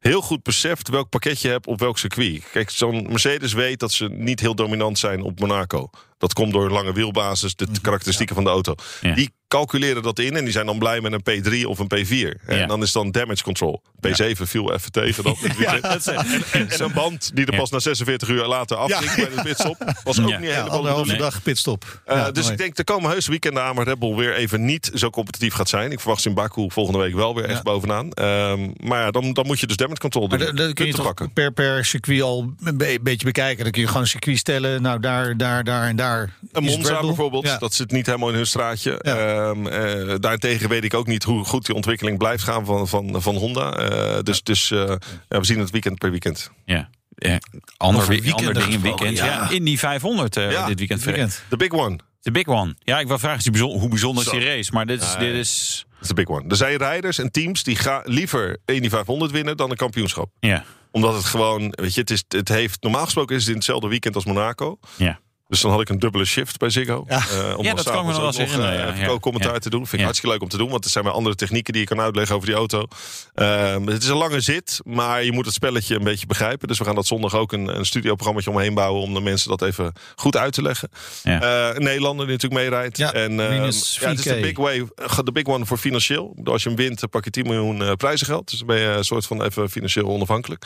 [0.00, 2.42] heel goed beseft welk pakket je hebt op welk circuit.
[2.52, 5.90] Kijk, zo'n Mercedes weet dat ze niet heel dominant zijn op Monaco.
[6.20, 8.74] Dat komt door lange wielbasis, de karakteristieken van de auto.
[9.00, 9.14] Ja.
[9.14, 12.44] Die calculeren dat in en die zijn dan blij met een P3 of een P4.
[12.46, 12.66] En Ja.
[12.66, 13.82] dan is dan damage control.
[14.06, 16.06] P7 viel even tegen dat dit weekend.
[16.08, 19.94] en, en een band die er pas na 46 uur later afging bij de pitstop.
[20.04, 21.18] Was ook niet helemaal de bedoeling.
[21.18, 22.00] dag pitstop.
[22.06, 22.52] Ja, dus mooi.
[22.54, 25.54] ik denk, er komen heus weekenden aan waar Red Bull weer even niet zo competitief
[25.54, 25.92] gaat zijn.
[25.92, 28.10] Ik verwacht ze in Baku volgende week wel weer echt bovenaan.
[28.12, 30.38] Ehm, maar ja, dan, dan moet je dus damage control doen.
[30.38, 31.32] Maar dan, dan kun je toch pakken.
[31.32, 33.62] per, per circuit al een be- beetje bekijken.
[33.62, 34.82] Dan kun je gewoon een circuit stellen.
[34.82, 36.08] Nou, daar, daar, daar en daar.
[36.52, 37.58] Een Monza bijvoorbeeld, Ja.
[37.58, 38.98] dat zit niet helemaal in hun straatje.
[39.02, 39.16] Ja.
[39.16, 43.22] Ehm, eh, daarentegen weet ik ook niet hoe goed die ontwikkeling blijft gaan van, van,
[43.22, 43.72] van Honda.
[43.72, 44.78] Eh, dus dus eh,
[45.28, 46.50] ja, we zien het weekend per weekend.
[46.64, 46.90] Ja.
[47.14, 47.38] Ja.
[47.76, 49.16] Ander, Over wie- ander weekenden ding in weekend.
[49.18, 49.24] Ja.
[49.26, 49.50] ja.
[49.50, 51.02] in die 500 eh, Ja, dit weekend.
[51.04, 51.42] Weekend.
[51.48, 51.98] The big one.
[52.20, 52.74] De big one.
[52.78, 54.72] Ja, ik wil vragen is die bijzonder- hoe bijzonder is die race.
[54.72, 55.14] Maar dit is...
[55.18, 56.48] Dit is Dat is de big one.
[56.48, 60.30] Er zijn rijders en teams die gaan liever Indy 500 winnen dan een kampioenschap.
[60.40, 63.56] ja, Omdat het gewoon, weet je, het, is, het heeft, normaal gesproken is het in
[63.56, 64.78] hetzelfde weekend als Monaco.
[64.96, 65.20] ja.
[65.50, 67.04] Dus dan had ik een dubbele shift bij Ziggo.
[67.08, 67.16] Ja.
[67.16, 67.22] Eh,
[67.56, 69.18] om Ja, dan dat kan ik me wel herinneren, eh, ja.
[69.18, 69.58] commentaar Ja.
[69.58, 69.80] te doen.
[69.80, 70.04] Vind ik Ja.
[70.04, 70.70] hartstikke leuk om te doen.
[70.70, 72.86] Want er zijn weer andere technieken die je kan uitleggen over die auto.
[73.34, 76.68] Ehm, het is een lange zit, maar je moet het spelletje een beetje begrijpen.
[76.68, 79.02] Dus we gaan dat zondag ook een, een studioprogrammaatje omheen bouwen...
[79.02, 80.88] om de mensen dat even goed uit te leggen.
[81.22, 81.40] Ja.
[81.40, 82.96] Eh, een Nederlander die natuurlijk meerijdt.
[82.96, 84.86] Ja, en, ehm, ja, het is de big, way,
[85.24, 86.34] de big one voor financieel.
[86.36, 88.50] Ik Als je hem wint, pak je 10 miljoen eh, prijzengeld.
[88.50, 90.64] Dus dan ben je een soort van even financieel onafhankelijk.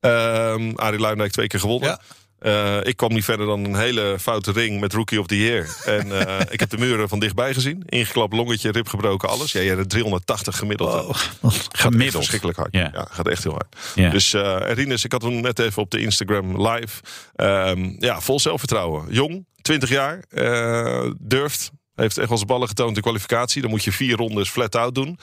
[0.00, 1.98] Ehm Arie Luijendijk twee keer gewonnen.
[2.42, 2.80] Ja.
[2.80, 5.76] Eh, ik kwam niet verder dan een hele foute ring met Rookie of the Year.
[5.84, 7.82] En eh, ik heb de muren van dichtbij gezien.
[7.86, 9.52] Ingeklapt longetje, rib gebroken, alles.
[9.52, 10.90] Ja, hebt 380 gemiddeld.
[10.90, 11.14] Oh,
[11.72, 12.72] Gaat echt verschrikkelijk hard.
[12.72, 12.90] Ja.
[12.92, 13.06] Ja.
[13.10, 13.76] gaat echt heel hard.
[13.94, 14.10] Ja.
[14.10, 14.32] Dus
[14.74, 17.02] Rinus, ik had hem net even op de Instagram live.
[17.34, 19.06] Ehm, ja, vol zelfvertrouwen.
[19.10, 20.24] Jong, 20 jaar,
[21.18, 21.70] durft.
[21.94, 23.62] Heeft echt wel zijn ballen getoond in de kwalificatie.
[23.62, 25.18] Dan moet je vier rondes flat out doen.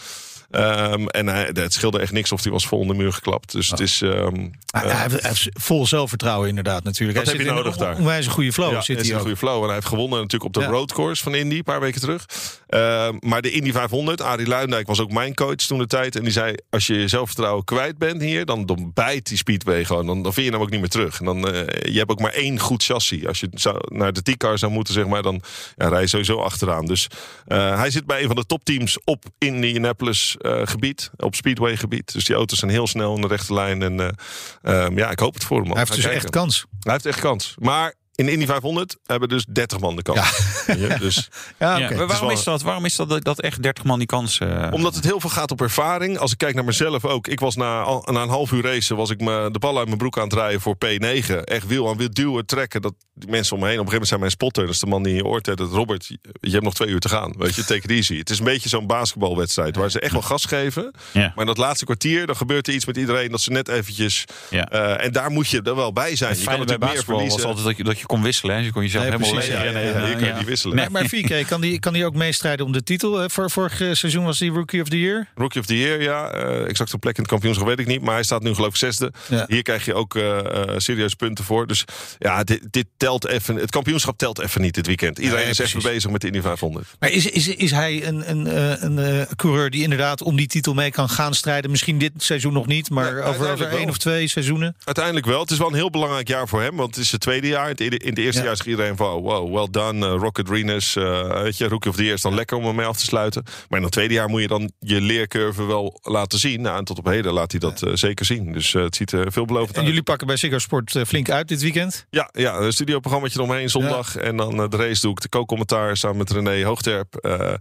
[0.51, 3.51] Ehm, en hij, het scheelde echt niks of hij was vol in de muur geklapt.
[3.51, 4.01] Dus het is...
[4.01, 4.35] ehm,
[4.71, 7.17] Hij, hij heeft, hij heeft vol zelfvertrouwen inderdaad natuurlijk.
[7.17, 7.95] Dat hij heb je nodig een daar.
[7.97, 8.71] onwijs een goede flow.
[8.71, 9.21] Ja, zit is hij een ook.
[9.21, 9.57] goede flow.
[9.59, 10.67] En hij heeft gewonnen natuurlijk op de Ja.
[10.75, 12.25] roadcourse van Indy, een paar weken terug.
[12.67, 16.15] Ehm, maar de Indy 500, Arie Luijendijk was ook mijn coach toen de tijd.
[16.15, 18.45] En die zei, als je je zelfvertrouwen kwijt bent hier...
[18.45, 20.05] dan, dan bijt die speedway gewoon.
[20.05, 21.19] Dan, dan vind je hem ook niet meer terug.
[21.19, 23.25] En dan, eh, je hebt ook maar één goed chassis.
[23.27, 25.21] Als je zou, naar de T-car zou moeten, zeg maar...
[25.23, 25.41] dan
[25.77, 26.85] ja, rij je sowieso achteraan.
[26.85, 27.07] Dus
[27.47, 31.11] eh, hij zit bij een van de topteams op Indianapolis eh, gebied.
[31.15, 32.13] Op speedway gebied.
[32.13, 33.81] Dus die auto's zijn heel snel in de rechte lijn.
[33.81, 35.69] En eh, ehm, ja, ik hoop het voor hem.
[35.69, 36.21] Hij heeft dus kijken.
[36.21, 36.65] echt kans.
[36.79, 37.55] Hij heeft echt kans.
[37.59, 40.19] Maar in de Indy 500 hebben dus 30 man de kans.
[40.67, 40.95] Je?
[40.99, 42.61] Dus, Ja, Ja, maar waarom is dat?
[42.61, 44.39] Waarom is dat dat- echt 30 man die kans...
[44.39, 46.17] eh, omdat het heel veel gaat op ervaring.
[46.17, 47.27] Als ik kijk naar mezelf ook.
[47.27, 50.17] Ik was na, een half uur racen was ik me de bal uit mijn broek
[50.17, 51.43] aan het rijden voor P9.
[51.43, 52.81] Echt wiel aan wiel duwen, trekken.
[52.81, 53.79] Dat die mensen om me heen.
[53.79, 54.65] Op een gegeven moment zijn mijn spotter.
[54.65, 55.41] Dat is de man die in je oor.
[55.41, 56.05] Dat Robert,
[56.41, 57.33] je hebt nog twee uur te gaan.
[57.37, 58.17] Weet je, take it easy.
[58.17, 59.75] Het is een beetje zo'n basketbalwedstrijd.
[59.75, 60.91] Waar ze echt wel gas geven.
[61.11, 61.21] Ja.
[61.21, 63.31] Maar in dat laatste kwartier, dan gebeurt er iets met iedereen.
[63.31, 64.25] Dat ze net eventjes...
[64.49, 64.65] Ja.
[64.69, 66.29] eh, en daar moet je er wel bij zijn.
[66.29, 67.43] Het Je kan natuurlijk meer verliezen.
[67.45, 68.51] altijd dat je, dat je kon wisselen.
[68.51, 68.57] Hè?
[68.57, 69.79] Dus je kon jezelf Nee, helemaal precies, leeg ja.
[69.79, 70.37] Ja, kan je Ja.
[70.37, 70.75] niet wisselen.
[70.75, 73.21] Nee, maar VK, kan die, kan die ook meestrijden om de titel?
[73.21, 75.27] Eh, Voor vorig eh, seizoen was hij Rookie of the Year.
[75.35, 76.29] Rookie of the Year, ja.
[76.31, 78.01] Eh exacte plek in het kampioenschap weet ik niet.
[78.01, 79.11] Maar hij staat nu geloof ik zesde.
[79.29, 79.45] Ja.
[79.47, 81.67] Hier krijg je ook eh eh, serieuze punten voor.
[81.67, 81.85] Dus
[82.19, 83.55] ja, dit, dit telt even.
[83.55, 85.19] Het kampioenschap telt even niet dit weekend.
[85.19, 85.89] Iedereen is echt precies.
[85.89, 86.87] bezig met de Indy 500.
[86.99, 90.47] Maar is, is, is hij een, een, eh, een eh, coureur die inderdaad om die
[90.47, 91.71] titel mee kan gaan strijden?
[91.71, 94.75] Misschien dit seizoen nog niet, maar Ja, over, over één of twee seizoenen?
[94.83, 95.39] Uiteindelijk wel.
[95.41, 96.75] Het is wel een heel belangrijk jaar voor hem.
[96.75, 97.69] Want het is het tweede jaar.
[97.75, 98.43] In het, in het eerste Ja.
[98.45, 99.21] jaar is iedereen van...
[99.21, 100.05] Wow, well done.
[100.07, 100.95] eh, Rocket Renus.
[100.95, 103.43] eh, weet je, Rookie of the Year is dan lekker om ermee af te sluiten.
[103.69, 106.61] Maar in het tweede jaar moet je dan je leercurve wel laten zien.
[106.61, 108.51] Nou, en tot op heden laat hij dat eh, zeker zien.
[108.51, 109.87] Dus eh, het ziet er veelbelovend En uit.
[109.87, 112.05] jullie pakken bij Ziggo Sport flink uit dit weekend.
[112.09, 114.15] Ja, ja een studioprogrammaatje eromheen zondag.
[114.15, 117.15] En dan de race doe ik de co-commentaar samen met René Hoogterp.
[117.15, 117.53] Eh,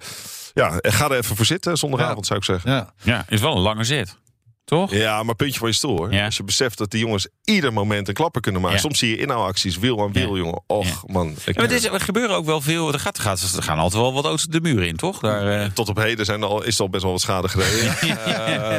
[0.55, 2.71] ja, en ga er even voor zitten zondagavond, zou ik zeggen.
[2.71, 2.93] Ja.
[3.03, 4.17] Ja, is wel een lange zit.
[4.69, 4.93] Toch?
[4.93, 6.13] Ja, maar puntje van je stoel hoor.
[6.13, 6.25] Ja.
[6.25, 8.77] Als je beseft dat die jongens ieder moment een klapper kunnen maken.
[8.77, 8.83] Ja.
[8.83, 10.63] Soms zie je inhaalacties, wiel aan wiel, jongen.
[10.67, 11.37] Och, man.
[11.45, 12.93] Ik, maar het is, er gebeuren ook wel veel.
[12.93, 15.19] Er, gaat, er, gaat, er gaan altijd wel wat auto's de muur in, toch?
[15.21, 17.49] Daar, eh, Tot op heden zijn er al, is er al best wel wat schade
[17.49, 17.97] gereden.
[18.29, 18.77] Eh,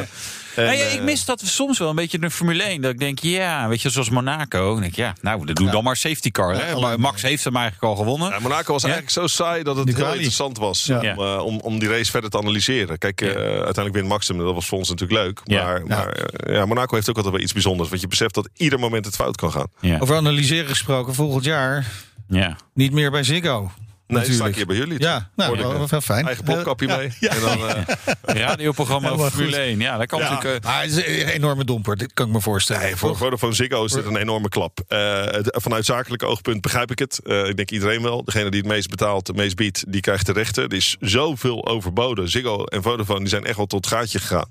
[0.56, 2.80] en, Nou ja, ik eh, mis dat soms wel een beetje de Formule 1.
[2.80, 4.72] Dat ik denk, ja, weet je, zoals Monaco.
[4.72, 6.64] Dan denk ik, ja, nou, doe dan maar safety car.
[6.64, 6.80] Hè?
[6.80, 8.28] Maar Max heeft hem eigenlijk al gewonnen.
[8.28, 8.88] Ja, Monaco was Ja?
[8.88, 10.98] eigenlijk zo saai dat het Die heel interessant was Ja.
[10.98, 12.98] om, eh, om, om die race verder te analyseren.
[12.98, 15.40] Kijk, eh, uiteindelijk wint Max hem, dat was voor ons natuurlijk leuk.
[15.44, 15.64] Ja.
[15.64, 16.18] Maar, maar
[16.52, 17.88] ja, Monaco heeft ook altijd wel iets bijzonders.
[17.88, 19.66] Want je beseft dat ieder moment het fout kan gaan.
[19.80, 19.98] Ja.
[19.98, 21.86] Over analyseren gesproken, volgend jaar
[22.28, 22.56] ja.
[22.74, 23.70] niet meer bij Ziggo.
[24.10, 24.56] Nee, sta ik Natuurlijk.
[24.56, 25.00] hier bij jullie.
[25.00, 26.26] Ja, nou, ik, wel, eh, wel fijn.
[26.26, 27.12] Eigen popkapje mee.
[27.20, 27.82] Ja, En dan, eh,
[28.46, 29.60] Radioprogramma over Formule goed.
[29.64, 29.80] 1.
[29.80, 30.30] Ja, dat kan ja.
[30.30, 30.64] natuurlijk...
[30.64, 32.82] eh, Maar het is een enorme domper, dit kan ik me voorstellen.
[32.82, 33.16] Nee, voor?
[33.16, 34.80] Vodafone Ziggo is dit een enorme klap.
[34.88, 37.20] Eh, vanuit zakelijke oogpunt begrijp ik het.
[37.24, 38.24] Eh, ik denk iedereen wel.
[38.24, 40.64] Degene die het meest betaalt, het meest biedt, die krijgt de rechten.
[40.68, 42.28] Er is zoveel overboden.
[42.28, 44.50] Ziggo en Vodafone die zijn echt wel tot het gaatje gegaan.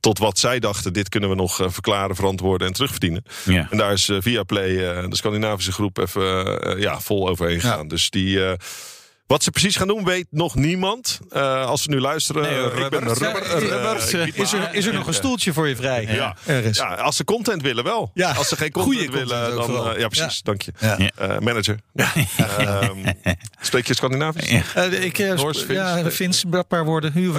[0.00, 3.24] Tot wat zij dachten, dit kunnen we nog verklaren, verantwoorden en terugverdienen.
[3.44, 3.66] Ja.
[3.70, 7.88] En daar is Viaplay, eh, de Scandinavische groep, even ja, vol overheen gegaan.
[7.88, 8.38] Dus die...
[9.30, 11.20] wat ze precies gaan doen, weet nog niemand.
[11.30, 12.42] Eh, als ze nu luisteren.
[12.42, 13.02] Nee, ik ben
[14.26, 16.06] ik Is er, is er nog een stoeltje voor je vrij?
[16.08, 16.36] Ja.
[16.46, 16.78] Ergens.
[16.78, 18.10] Ja, als ze content willen wel.
[18.14, 18.32] Ja.
[18.32, 19.94] Als ze geen Goeie content willen, content dan...
[19.94, 20.36] eh, ja, precies.
[20.36, 20.40] Ja.
[20.42, 20.72] Dank je.
[20.78, 20.98] Ja.
[20.98, 21.78] Eh, manager.
[21.94, 23.12] Ehm,
[23.60, 24.48] spreek je Scandinavisch?
[24.74, 27.12] Eh, ik, ja, Fins, een paar woorden.
[27.12, 27.32] Huur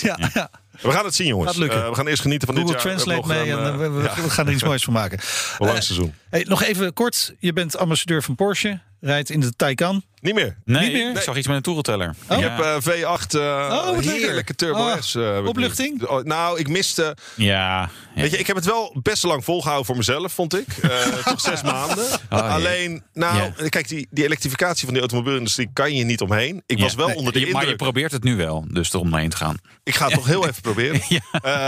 [0.00, 0.50] ja, ja.
[0.80, 1.50] We gaan het zien, jongens.
[1.50, 1.82] Gaat lukken.
[1.82, 2.92] Eh, we gaan eerst genieten van Google dit jaar.
[2.92, 5.18] Translate We mee en we, gaan er iets moois van maken.
[5.22, 6.14] ja, een lang seizoen.
[6.30, 8.80] Hey, nog even kort, je bent ambassadeur van Porsche.
[9.04, 10.02] Rijdt in de Taycan.
[10.20, 10.56] Niet meer.
[10.64, 11.10] Nee, Niet meer?
[11.10, 12.14] ik zag iets met een toerenteller.
[12.28, 12.36] Oh.
[12.38, 14.12] Ik heb eh, V8 eh wat lekker.
[14.12, 15.14] heerlijke Turbo Oh, S.
[15.14, 16.06] eh, opluchting?
[16.06, 17.16] Oh, nou, ik miste...
[17.36, 17.90] Ja.
[18.14, 20.66] Weet je, ik heb het wel best lang volgehouden voor mezelf, vond ik.
[20.82, 22.06] Eh toch zes maanden.
[22.28, 23.68] Alleen, nou, Ja.
[23.68, 26.62] kijk, die, die elektrificatie van de automobielindustrie kan je niet omheen.
[26.66, 27.76] Ik was wel Nee, onder de je- Maar je indruk.
[27.90, 29.56] probeert het nu wel, dus erom heen te gaan.
[29.82, 31.00] Ik ga het nog heel even proberen.
[31.08, 31.20] Ja.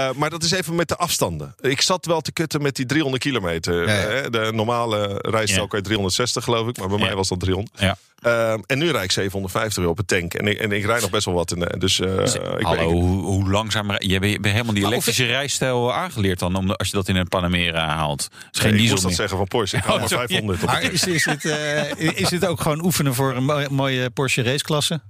[0.08, 1.54] Eh, maar dat is even met de afstanden.
[1.60, 3.86] Ik zat wel te kutten met die 300 kilometer.
[3.88, 4.06] Ja, ja.
[4.06, 5.68] Eh, De normale rijstel Ja.
[5.68, 6.76] kan je 360 geloof ik.
[6.78, 7.04] Maar bij Ja.
[7.04, 7.80] mij was dat 300.
[7.80, 7.96] Ja.
[8.22, 10.34] Ehm, en nu rijd ik 750 weer op het tank.
[10.34, 11.50] En ik, en ik rijd nog best wel wat.
[11.52, 12.08] En, eh, dus, eh,
[12.58, 13.90] ik Hallo, ben- hoe, hoe langzaam...
[13.98, 16.54] Je bent, je bent helemaal die elektrische rijstijl aangeleerd dan...
[16.54, 18.28] Om, als je dat in een Panamera haalt.
[18.52, 19.14] Is geen ik diesel moest dat meer.
[19.20, 19.76] zeggen van Porsche.
[19.76, 20.26] Ik ga Oh, maar sorry.
[20.26, 23.68] 500 op Maar is, is, het, eh, is het ook gewoon oefenen voor een mooie,
[23.70, 25.00] mooie Porsche raceklasse?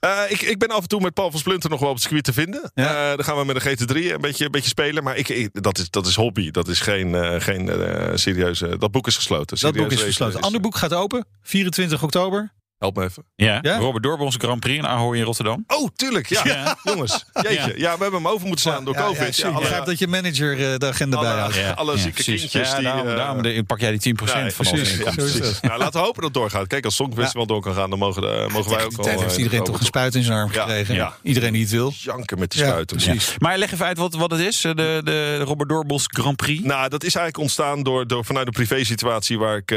[0.00, 2.02] Eh, ik, ik ben af en toe met Paul van Splunter nog wel op het
[2.04, 2.70] circuit te vinden.
[2.74, 3.10] Ja.
[3.10, 5.02] Eh, dan gaan we met de GT3 een beetje, een beetje spelen.
[5.04, 6.50] Maar ik, ik- dat, is, dat is hobby.
[6.50, 7.70] Dat is geen, eh, geen
[8.18, 8.78] serieuze...
[8.78, 9.58] Dat boek is gesloten.
[9.60, 10.40] Dat boek is gesloten.
[10.40, 12.52] Ander boek gaat open, 24 oktober.
[12.78, 13.24] Help me even.
[13.36, 13.76] Ja, Ja?
[13.78, 15.64] Robert Doorbons Grand Prix in Ahoy in Rotterdam.
[15.66, 16.26] Oh, tuurlijk.
[16.26, 16.76] Ja, Ja.
[16.92, 17.24] jongens.
[17.32, 17.74] Jeetje.
[17.76, 17.96] Ja.
[17.96, 19.28] we hebben hem over moeten slaan door ja, COVID.
[19.28, 21.54] ik Ja, alle- begrijp dat je manager eh, de agenda alle- bijhoudt.
[21.54, 21.70] Ja.
[21.70, 22.40] alle zieke precies.
[22.40, 24.66] kindjes Ja, die, daarom, eh, daarom de- pak jij die 10% Nee, van
[25.14, 25.60] precies.
[25.60, 26.66] Nou, laten we hopen dat het doorgaat.
[26.66, 29.06] Kijk, als Songfestival door kan gaan, dan mogen, de, mogen wij ook Die wel...
[29.06, 30.94] tijd heeft eh, iedereen toch een spuit in zijn arm gekregen.
[30.94, 31.14] ja.
[31.22, 31.92] Iedereen die het wil.
[31.96, 32.96] Janken met die Ja, spuiten.
[32.96, 33.34] precies.
[33.38, 36.62] Maar leg even uit wat, wat het is, de, de Robert Doorbos Grand Prix.
[36.64, 39.38] Nou, dat is eigenlijk ontstaan door, door, vanuit een privé-situatie...
[39.38, 39.70] waar ik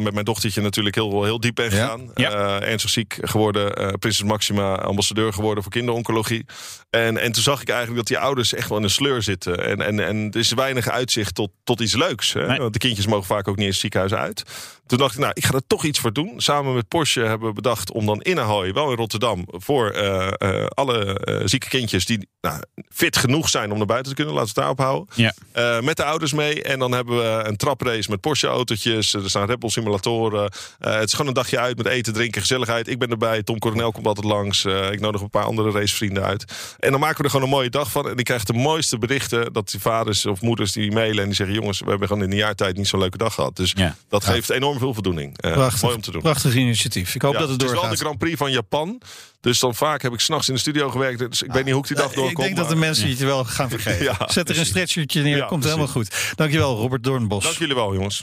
[0.00, 1.70] met mijn dochtertje natuurlijk heel, heel diep ben Ja.
[1.70, 2.10] gegaan.
[2.14, 2.36] Ja.
[2.38, 3.74] Eh, ernstig ziek geworden.
[3.74, 6.44] eh, Prinses Maxima ambassadeur geworden voor kinderoncologie.
[6.90, 9.64] En, en toen zag ik eigenlijk dat die ouders echt wel in een sleur zitten.
[9.64, 12.32] En, en, en er is weinig uitzicht tot, tot iets leuks.
[12.32, 12.46] Hè?
[12.46, 12.58] Nee.
[12.58, 14.42] Want de kindjes mogen vaak ook niet eens het ziekenhuis uit.
[14.88, 16.32] Toen dacht ik, nou, ik ga er toch iets voor doen.
[16.36, 19.44] Samen met Porsche hebben we bedacht om dan in Ahoy, wel in Rotterdam...
[19.46, 24.10] voor eh, eh, alle eh, zieke kindjes die nou, fit genoeg zijn om naar buiten
[24.10, 24.34] te kunnen...
[24.34, 25.14] laten we het daarop houden.
[25.14, 25.80] Ja.
[25.80, 26.62] Met de ouders mee.
[26.62, 29.14] En dan hebben we een traprace met Porsche-autootjes.
[29.14, 30.52] Er staan Red Bull simulatoren.
[30.78, 32.88] Het is gewoon een dagje uit met eten, drinken, gezelligheid.
[32.88, 33.42] Ik ben erbij.
[33.42, 34.64] Tom Coronel komt altijd langs.
[34.64, 36.44] Ik nodig een paar andere racevrienden uit.
[36.78, 38.08] En dan maken we er gewoon een mooie dag van.
[38.08, 41.18] En ik krijg de mooiste berichten dat die vaders of moeders die mailen...
[41.18, 43.34] en die zeggen, jongens, we hebben gewoon in een jaar tijd niet zo'n leuke dag
[43.34, 43.56] gehad.
[43.56, 43.96] Dus Ja.
[44.08, 45.38] dat geeft enorm veel voldoening.
[45.40, 46.20] Eh, Prachtig, mooi om te doen.
[46.22, 47.14] prachtig initiatief.
[47.14, 47.98] Ik hoop Ja, dat het het is wel doorgaat.
[47.98, 49.00] de Grand Prix van Japan.
[49.40, 51.18] Dus dan vaak heb ik s'nachts in de studio gewerkt.
[51.30, 52.30] Dus ik weet niet hoe ik die dag Eh, doorkom.
[52.44, 54.04] Ik denk dat de mensen het je wel gaan vergeven.
[54.18, 55.76] Ja, Zet er een stretchertje neer, Ja, komt precies.
[55.78, 56.32] helemaal goed.
[56.36, 57.44] Dankjewel, Robert Doornbos.
[57.44, 58.20] Dank jullie wel, jongens.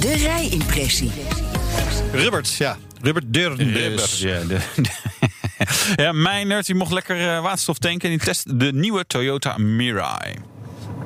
[0.00, 1.10] De rijimpressie.
[2.12, 2.76] Robert, ja.
[3.02, 4.18] Robert Doornbos.
[4.20, 4.58] Ja, de,
[6.02, 8.10] ja, Meijnerd die mocht lekker eh, waterstof tanken.
[8.10, 10.34] En die test de nieuwe Toyota Mirai.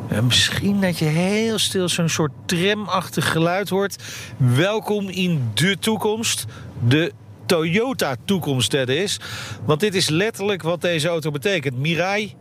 [0.09, 4.03] Misschien dat je heel stil zo'n soort tramachtig geluid hoort.
[4.37, 6.45] Welkom in de toekomst.
[6.87, 7.13] De
[7.47, 9.21] Toyota toekomst dat is.
[9.65, 11.79] Want dit is letterlijk wat deze auto betekent.
[11.79, 12.35] Mirai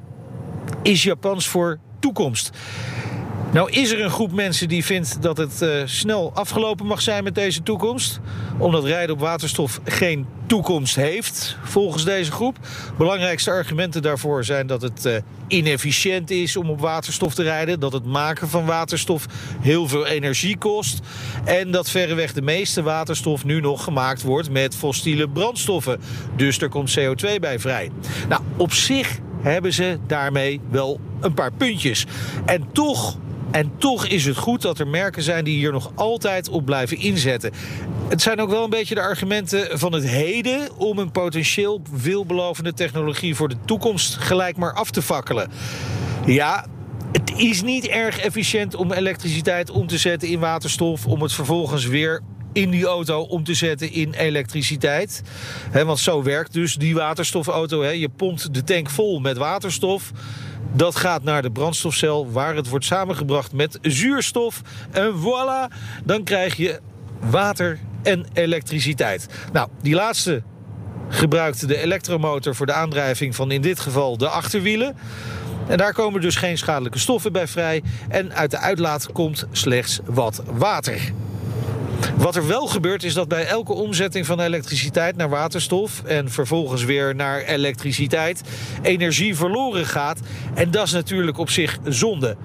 [0.84, 2.52] is Japans voor toekomst.
[3.52, 7.24] Nou is er een groep mensen die vindt dat het eh, snel afgelopen mag zijn
[7.24, 8.20] met deze toekomst.
[8.58, 12.58] Omdat rijden op waterstof geen toekomst heeft, volgens deze groep.
[12.98, 15.16] Belangrijkste argumenten daarvoor zijn dat het eh,
[15.48, 17.80] inefficiënt is om op waterstof te rijden.
[17.80, 19.26] Dat het maken van waterstof
[19.62, 21.00] heel veel energie kost.
[21.44, 26.00] En dat verreweg de meeste waterstof nu nog gemaakt wordt met fossiele brandstoffen.
[26.36, 27.92] Dus er komt CO2 bij vrij.
[28.30, 32.06] Nou, op zich hebben ze daarmee wel een paar puntjes.
[32.46, 33.18] En toch
[33.52, 36.98] en toch is het goed dat er merken zijn die hier nog altijd op blijven
[36.98, 37.52] inzetten.
[38.10, 42.74] Het zijn ook wel een beetje de argumenten van het heden om een potentieel veelbelovende
[42.74, 45.52] technologie voor de toekomst gelijk maar af te fakkelen.
[46.26, 46.66] Ja,
[47.12, 51.86] het is niet erg efficiënt om elektriciteit om te zetten in waterstof, om het vervolgens
[51.86, 52.22] weer
[52.54, 55.24] in die auto om te zetten in elektriciteit.
[55.72, 57.86] Want zo werkt dus die waterstofauto.
[57.86, 60.12] Je pompt de tank vol met waterstof.
[60.74, 64.62] Dat gaat naar de brandstofcel waar het wordt samengebracht met zuurstof.
[64.92, 66.80] En voilà, dan krijg je
[67.20, 69.28] water en elektriciteit.
[69.54, 70.44] Nou, die laatste
[71.10, 74.96] gebruikt de elektromotor voor de aandrijving van in dit geval de achterwielen.
[75.68, 77.84] En daar komen dus geen schadelijke stoffen bij vrij.
[78.10, 81.12] En uit de uitlaat komt slechts wat water.
[82.18, 86.84] Wat er wel gebeurt is dat bij elke omzetting van elektriciteit naar waterstof en vervolgens
[86.84, 88.42] weer naar elektriciteit
[88.82, 90.20] energie verloren gaat.
[90.54, 92.38] En dat is natuurlijk op zich zonde.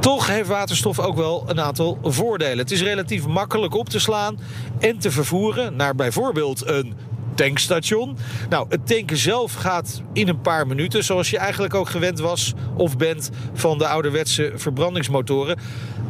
[0.00, 2.58] Toch heeft waterstof ook wel een aantal voordelen.
[2.58, 4.38] Het is relatief makkelijk op te slaan
[4.78, 6.94] en te vervoeren naar bijvoorbeeld een
[7.34, 8.16] tankstation.
[8.48, 12.52] Nou, het tanken zelf gaat in een paar minuten, zoals je eigenlijk ook gewend was
[12.76, 15.58] of bent van de ouderwetse verbrandingsmotoren.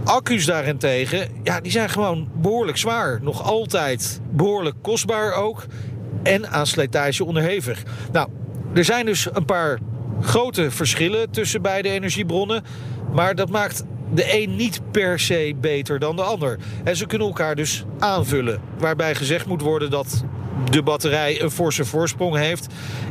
[0.05, 3.19] Accu's daarentegen, ja, die zijn gewoon behoorlijk zwaar.
[3.23, 5.65] Nog altijd behoorlijk kostbaar ook.
[6.23, 7.83] En aan slijtage onderhevig.
[8.13, 8.29] Nou,
[8.75, 9.79] er zijn dus een paar
[10.21, 12.65] grote verschillen tussen beide energiebronnen.
[13.13, 16.59] Maar dat maakt de een niet per se beter dan de ander.
[16.85, 18.61] En ze kunnen elkaar dus aanvullen.
[18.79, 20.25] Waarbij gezegd moet worden dat
[20.71, 22.67] de batterij een forse voorsprong heeft.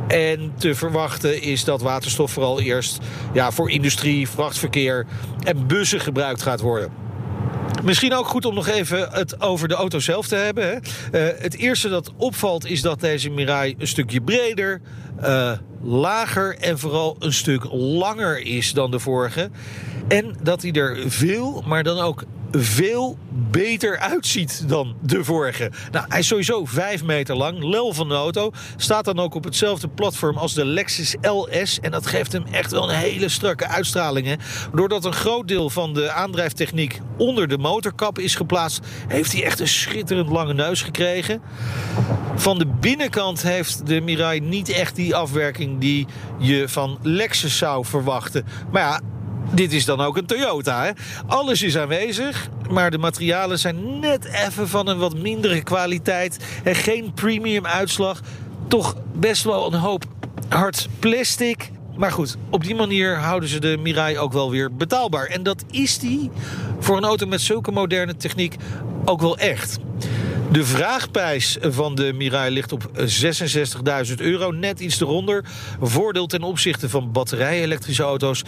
[0.08, 2.98] En te verwachten is dat waterstof vooral eerst
[3.32, 5.06] ja, voor industrie, vrachtverkeer
[5.44, 7.02] en bussen gebruikt gaat worden.
[7.82, 10.64] Misschien ook goed om nog even het over de auto zelf te hebben.
[10.64, 10.74] Hè.
[10.74, 14.80] Uh, het eerste dat opvalt is dat deze Mirai een stukje breder,
[15.22, 19.50] uh, lager en vooral een stuk langer is dan de vorige.
[20.08, 23.18] En dat hij er veel, maar dan ook veel
[23.50, 25.70] beter uitziet dan de vorige.
[25.90, 28.50] Nou, hij is sowieso 5 meter lang, lel van de auto.
[28.76, 31.80] Staat dan ook op hetzelfde platform als de Lexus LS.
[31.80, 34.26] En dat geeft hem echt wel een hele strakke uitstraling.
[34.26, 34.34] Hè?
[34.74, 38.86] Doordat een groot deel van de aandrijftechniek onder de motorkap is geplaatst...
[39.08, 41.42] heeft hij echt een schitterend lange neus gekregen.
[42.34, 46.06] Van de binnenkant heeft de Mirai niet echt die afwerking die
[46.38, 48.46] je van Lexus zou verwachten.
[48.72, 49.00] Maar ja,
[49.50, 50.84] dit is dan ook een Toyota.
[50.84, 50.90] Hè?
[51.26, 56.38] Alles is aanwezig, maar de materialen zijn net even van een wat mindere kwaliteit.
[56.64, 58.20] En geen premium uitslag.
[58.68, 60.04] Toch best wel een hoop
[60.48, 61.70] hard plastic.
[61.96, 65.26] Maar goed, op die manier houden ze de Mirai ook wel weer betaalbaar.
[65.26, 66.30] En dat is die
[66.78, 68.56] voor een auto met zulke moderne techniek
[69.04, 69.78] ook wel echt.
[70.52, 72.90] De vraagprijs van de Mirai ligt op
[74.08, 75.44] 66.000 euro, net iets eronder.
[75.80, 78.42] Voordeel ten opzichte van batterij-elektrische auto's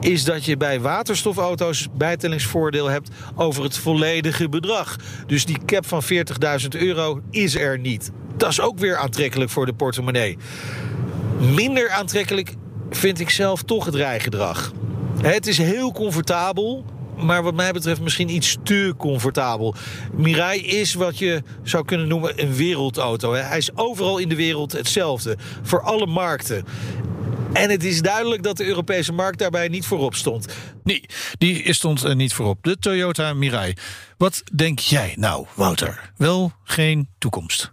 [0.00, 4.96] is dat je bij waterstofauto's bijtellingsvoordeel hebt over het volledige bedrag.
[5.26, 8.10] Dus die cap van 40.000 euro is er niet.
[8.36, 10.38] Dat is ook weer aantrekkelijk voor de portemonnee.
[11.38, 12.54] Minder aantrekkelijk
[12.90, 14.72] vind ik zelf toch het rijgedrag.
[15.22, 16.84] Het is heel comfortabel,
[17.16, 19.74] maar wat mij betreft misschien iets te comfortabel.
[20.12, 23.32] Mirai is wat je zou kunnen noemen een wereldauto.
[23.32, 26.64] Hij is overal in de wereld hetzelfde, voor alle markten.
[27.52, 30.54] En het is duidelijk dat de Europese markt daarbij niet voorop stond.
[30.84, 31.04] Nee,
[31.38, 32.58] die stond er niet voorop.
[32.62, 33.74] De Toyota Mirai.
[34.16, 36.12] Wat denk jij nou, Wouter?
[36.16, 37.70] Wel geen toekomst.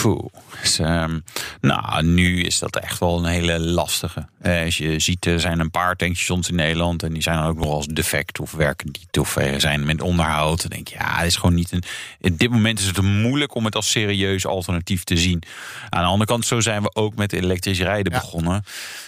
[0.00, 0.24] Poeh.
[0.60, 1.24] Dus, um,
[1.60, 4.26] nou, nu is dat echt wel een hele lastige.
[4.42, 7.02] Uh, als je ziet, er zijn een paar tankstations in Nederland.
[7.02, 9.18] En die zijn dan ook nog als defect of werken niet.
[9.18, 10.60] Of uh, zijn met onderhoud.
[10.60, 11.82] Dan denk je, ja, het is gewoon niet een.
[12.20, 15.42] In dit moment is het moeilijk om het als serieus alternatief te zien.
[15.88, 18.18] Aan de andere kant, zo zijn we ook met elektrisch rijden ja.
[18.18, 18.64] begonnen.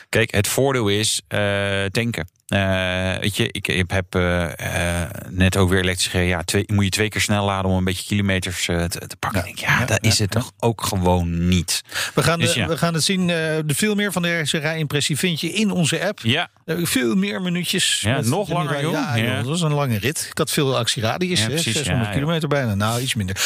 [0.08, 2.28] Kijk, het voordeel is uh, tanken.
[2.54, 6.30] Uh, weet je, ik, heb uh, uh, net ook weer elektrisch gereden.
[6.30, 9.40] Ja, twee, moet je twee keer snel laden om een beetje kilometers te, te, pakken.
[9.40, 11.82] Ja, denk, ja, ja dat ja, is het toch ook gewoon niet.
[12.14, 13.26] We gaan, dus, de, we gaan het zien.
[13.26, 16.20] de veel meer van deze rijimpressie vind je in onze app.
[16.22, 16.48] Ja.
[16.66, 18.00] veel meer minuutjes.
[18.00, 18.92] Ja, nog langer, joh.
[18.92, 20.26] Ja, joh, dat was een lange rit.
[20.30, 21.40] Ik had veel actieradius.
[21.40, 22.74] Ja, precies, 600 kilometer bijna.
[22.74, 23.36] Nou, iets minder.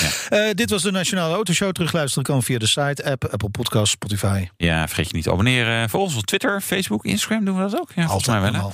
[0.55, 1.72] dit was de Nationale Autoshow.
[1.72, 4.48] Terugluisteren kan via de site, app, Apple Podcast, Spotify.
[4.57, 5.90] Ja, vergeet je niet te abonneren.
[5.90, 7.90] Volg ons op Twitter, Facebook, Instagram doen we dat ook.
[7.94, 8.72] Ja, Altijd mij wel.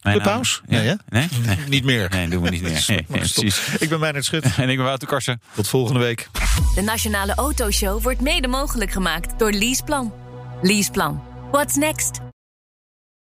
[0.00, 0.10] Ja.
[0.10, 0.60] Mijn pauze?
[0.66, 0.80] Ja.
[0.80, 1.28] Nee, nee?
[1.46, 1.56] nee?
[1.68, 2.08] Niet meer.
[2.10, 2.84] Nee, doen we niet meer.
[2.86, 3.68] Nee, nee, precies.
[3.78, 4.44] Ik ben Meijnerd Schut.
[4.56, 5.40] En ik ben Wouter Karsen.
[5.54, 6.28] Tot volgende week.
[6.74, 10.12] De Nationale Autoshow wordt mede mogelijk gemaakt door Leaseplan.
[10.62, 11.22] Leaseplan.
[11.50, 12.20] What's next?